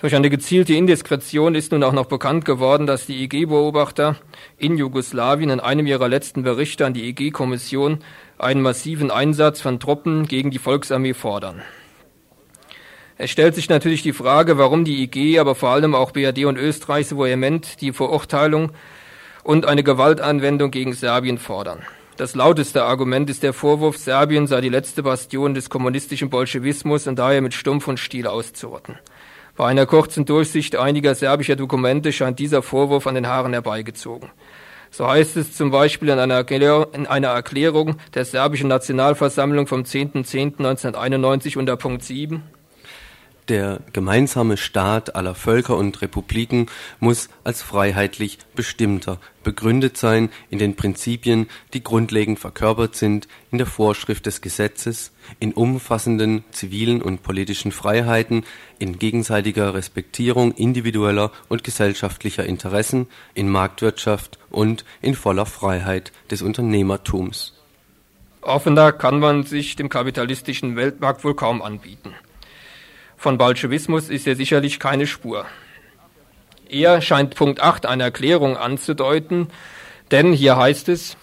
[0.00, 4.14] Durch eine gezielte Indiskretion ist nun auch noch bekannt geworden, dass die EG-Beobachter
[4.56, 7.98] in Jugoslawien in einem ihrer letzten Berichte an die EG-Kommission
[8.38, 11.62] einen massiven Einsatz von Truppen gegen die Volksarmee fordern.
[13.16, 16.58] Es stellt sich natürlich die Frage, warum die IG, aber vor allem auch BRD und
[16.58, 18.70] Österreich so vehement die Verurteilung
[19.42, 21.82] und eine Gewaltanwendung gegen Serbien fordern.
[22.16, 27.18] Das lauteste Argument ist der Vorwurf, Serbien sei die letzte Bastion des kommunistischen Bolschewismus und
[27.18, 28.96] daher mit Stumpf und Stiel auszurotten.
[29.58, 34.30] Bei einer kurzen Durchsicht einiger serbischer Dokumente scheint dieser Vorwurf an den Haaren herbeigezogen.
[34.92, 36.48] So heißt es zum Beispiel in einer,
[36.92, 42.44] in einer Erklärung der serbischen Nationalversammlung vom 10.10.1991 unter Punkt 7
[43.48, 46.66] der gemeinsame Staat aller Völker und Republiken
[47.00, 49.18] muss als freiheitlich bestimmter
[49.48, 55.54] begründet sein in den Prinzipien, die grundlegend verkörpert sind in der Vorschrift des Gesetzes, in
[55.54, 58.44] umfassenden zivilen und politischen Freiheiten,
[58.78, 67.54] in gegenseitiger Respektierung individueller und gesellschaftlicher Interessen, in Marktwirtschaft und in voller Freiheit des Unternehmertums.
[68.42, 72.14] Offener kann man sich dem kapitalistischen Weltmarkt wohl kaum anbieten.
[73.18, 75.44] Von Bolschewismus ist ja sicherlich keine Spur.
[76.68, 79.48] Eher scheint Punkt 8 eine Erklärung anzudeuten,
[80.12, 81.16] denn hier heißt es,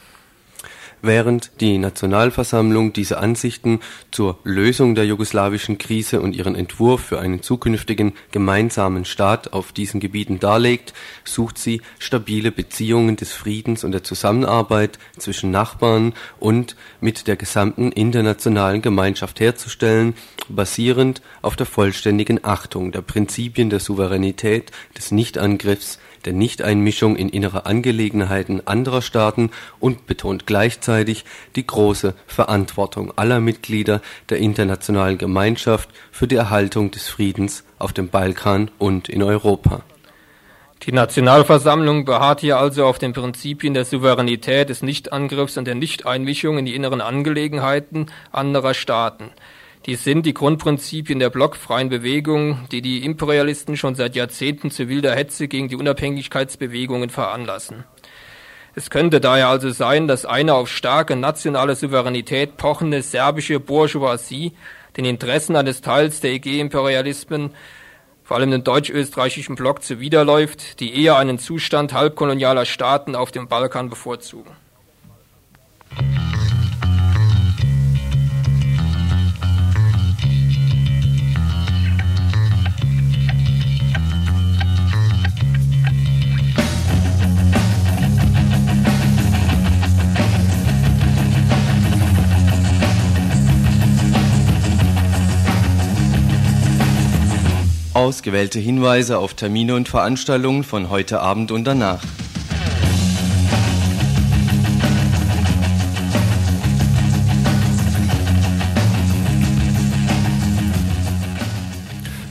[1.05, 3.79] während die Nationalversammlung diese Ansichten
[4.11, 9.99] zur Lösung der jugoslawischen Krise und ihren Entwurf für einen zukünftigen gemeinsamen Staat auf diesen
[9.99, 10.93] Gebieten darlegt,
[11.23, 17.91] sucht sie stabile Beziehungen des Friedens und der Zusammenarbeit zwischen Nachbarn und mit der gesamten
[17.91, 20.13] internationalen Gemeinschaft herzustellen,
[20.49, 27.65] basierend auf der vollständigen Achtung der Prinzipien der Souveränität, des Nichtangriffs, der Nichteinmischung in innere
[27.65, 36.27] Angelegenheiten anderer Staaten und betont gleichzeitig die große Verantwortung aller Mitglieder der internationalen Gemeinschaft für
[36.27, 39.83] die Erhaltung des Friedens auf dem Balkan und in Europa.
[40.83, 46.59] Die Nationalversammlung beharrt hier also auf den Prinzipien der Souveränität, des Nichtangriffs und der Nichteinmischung
[46.59, 49.31] in die inneren Angelegenheiten anderer Staaten.
[49.85, 55.15] Dies sind die Grundprinzipien der blockfreien Bewegung, die die Imperialisten schon seit Jahrzehnten zu wilder
[55.15, 57.83] Hetze gegen die Unabhängigkeitsbewegungen veranlassen.
[58.73, 64.53] Es könnte daher also sein, dass eine auf starke nationale Souveränität pochende serbische Bourgeoisie
[64.97, 67.51] den Interessen eines Teils der EG-Imperialismen,
[68.23, 73.91] vor allem dem deutsch-österreichischen Block, zuwiderläuft, die eher einen Zustand halbkolonialer Staaten auf dem Balkan
[73.91, 74.51] bevorzugen.
[97.95, 102.03] Ausgewählte Hinweise auf Termine und Veranstaltungen von heute Abend und danach.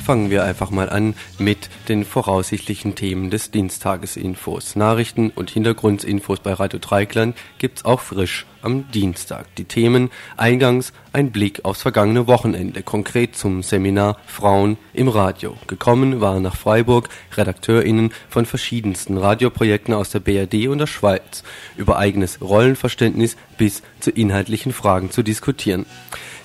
[0.05, 4.77] Fangen wir einfach mal an mit den voraussichtlichen Themen des Dienstagesinfos.
[4.77, 9.47] Nachrichten und Hintergrundinfos bei Radio Dreikland gibt's auch frisch am Dienstag.
[9.57, 15.57] Die Themen eingangs ein Blick aufs vergangene Wochenende, konkret zum Seminar Frauen im Radio.
[15.69, 21.45] Gekommen waren nach Freiburg RedakteurInnen von verschiedensten Radioprojekten aus der BRD und der Schweiz,
[21.79, 25.87] über eigenes Rollenverständnis bis zu inhaltlichen Fragen zu diskutieren.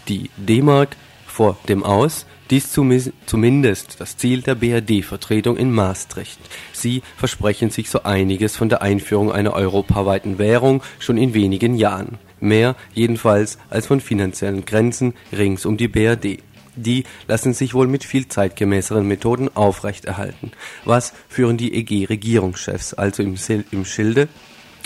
[0.08, 0.96] Die D-Mark
[1.28, 6.40] vor dem Aus dies zumindest das Ziel der BRD-Vertretung in Maastricht.
[6.74, 12.18] Sie versprechen sich so einiges von der Einführung einer europaweiten Währung schon in wenigen Jahren.
[12.40, 16.40] Mehr jedenfalls als von finanziellen Grenzen rings um die BRD.
[16.76, 20.52] Die lassen sich wohl mit viel zeitgemäßeren Methoden aufrechterhalten.
[20.86, 23.36] Was führen die EG-Regierungschefs also im,
[23.72, 24.30] im Schilde?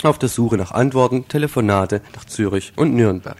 [0.01, 3.37] Auf der Suche nach Antworten, Telefonate nach Zürich und Nürnberg.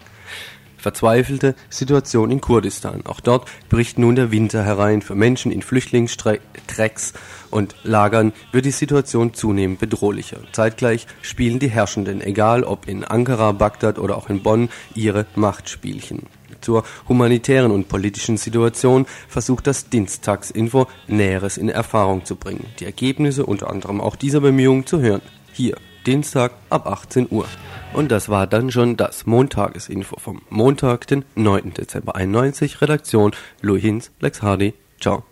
[0.84, 3.06] Verzweifelte Situation in Kurdistan.
[3.06, 5.02] Auch dort bricht nun der Winter herein.
[5.02, 7.14] Für Menschen in Flüchtlingstrecks
[7.50, 10.40] und Lagern wird die Situation zunehmend bedrohlicher.
[10.52, 16.24] Zeitgleich spielen die Herrschenden, egal ob in Ankara, Bagdad oder auch in Bonn, ihre Machtspielchen.
[16.60, 22.66] Zur humanitären und politischen Situation versucht das Dienstagsinfo Näheres in Erfahrung zu bringen.
[22.82, 25.22] Die Ergebnisse unter anderem auch dieser Bemühungen zu hören.
[25.54, 27.46] Hier, Dienstag ab 18 Uhr.
[27.94, 31.76] Und das war dann schon das Montagesinfo vom Montag, den 9.
[31.76, 32.82] Dezember 91.
[32.82, 33.32] Redaktion
[33.62, 34.74] Louis Hinz, Lex Hardy.
[35.00, 35.24] Ciao.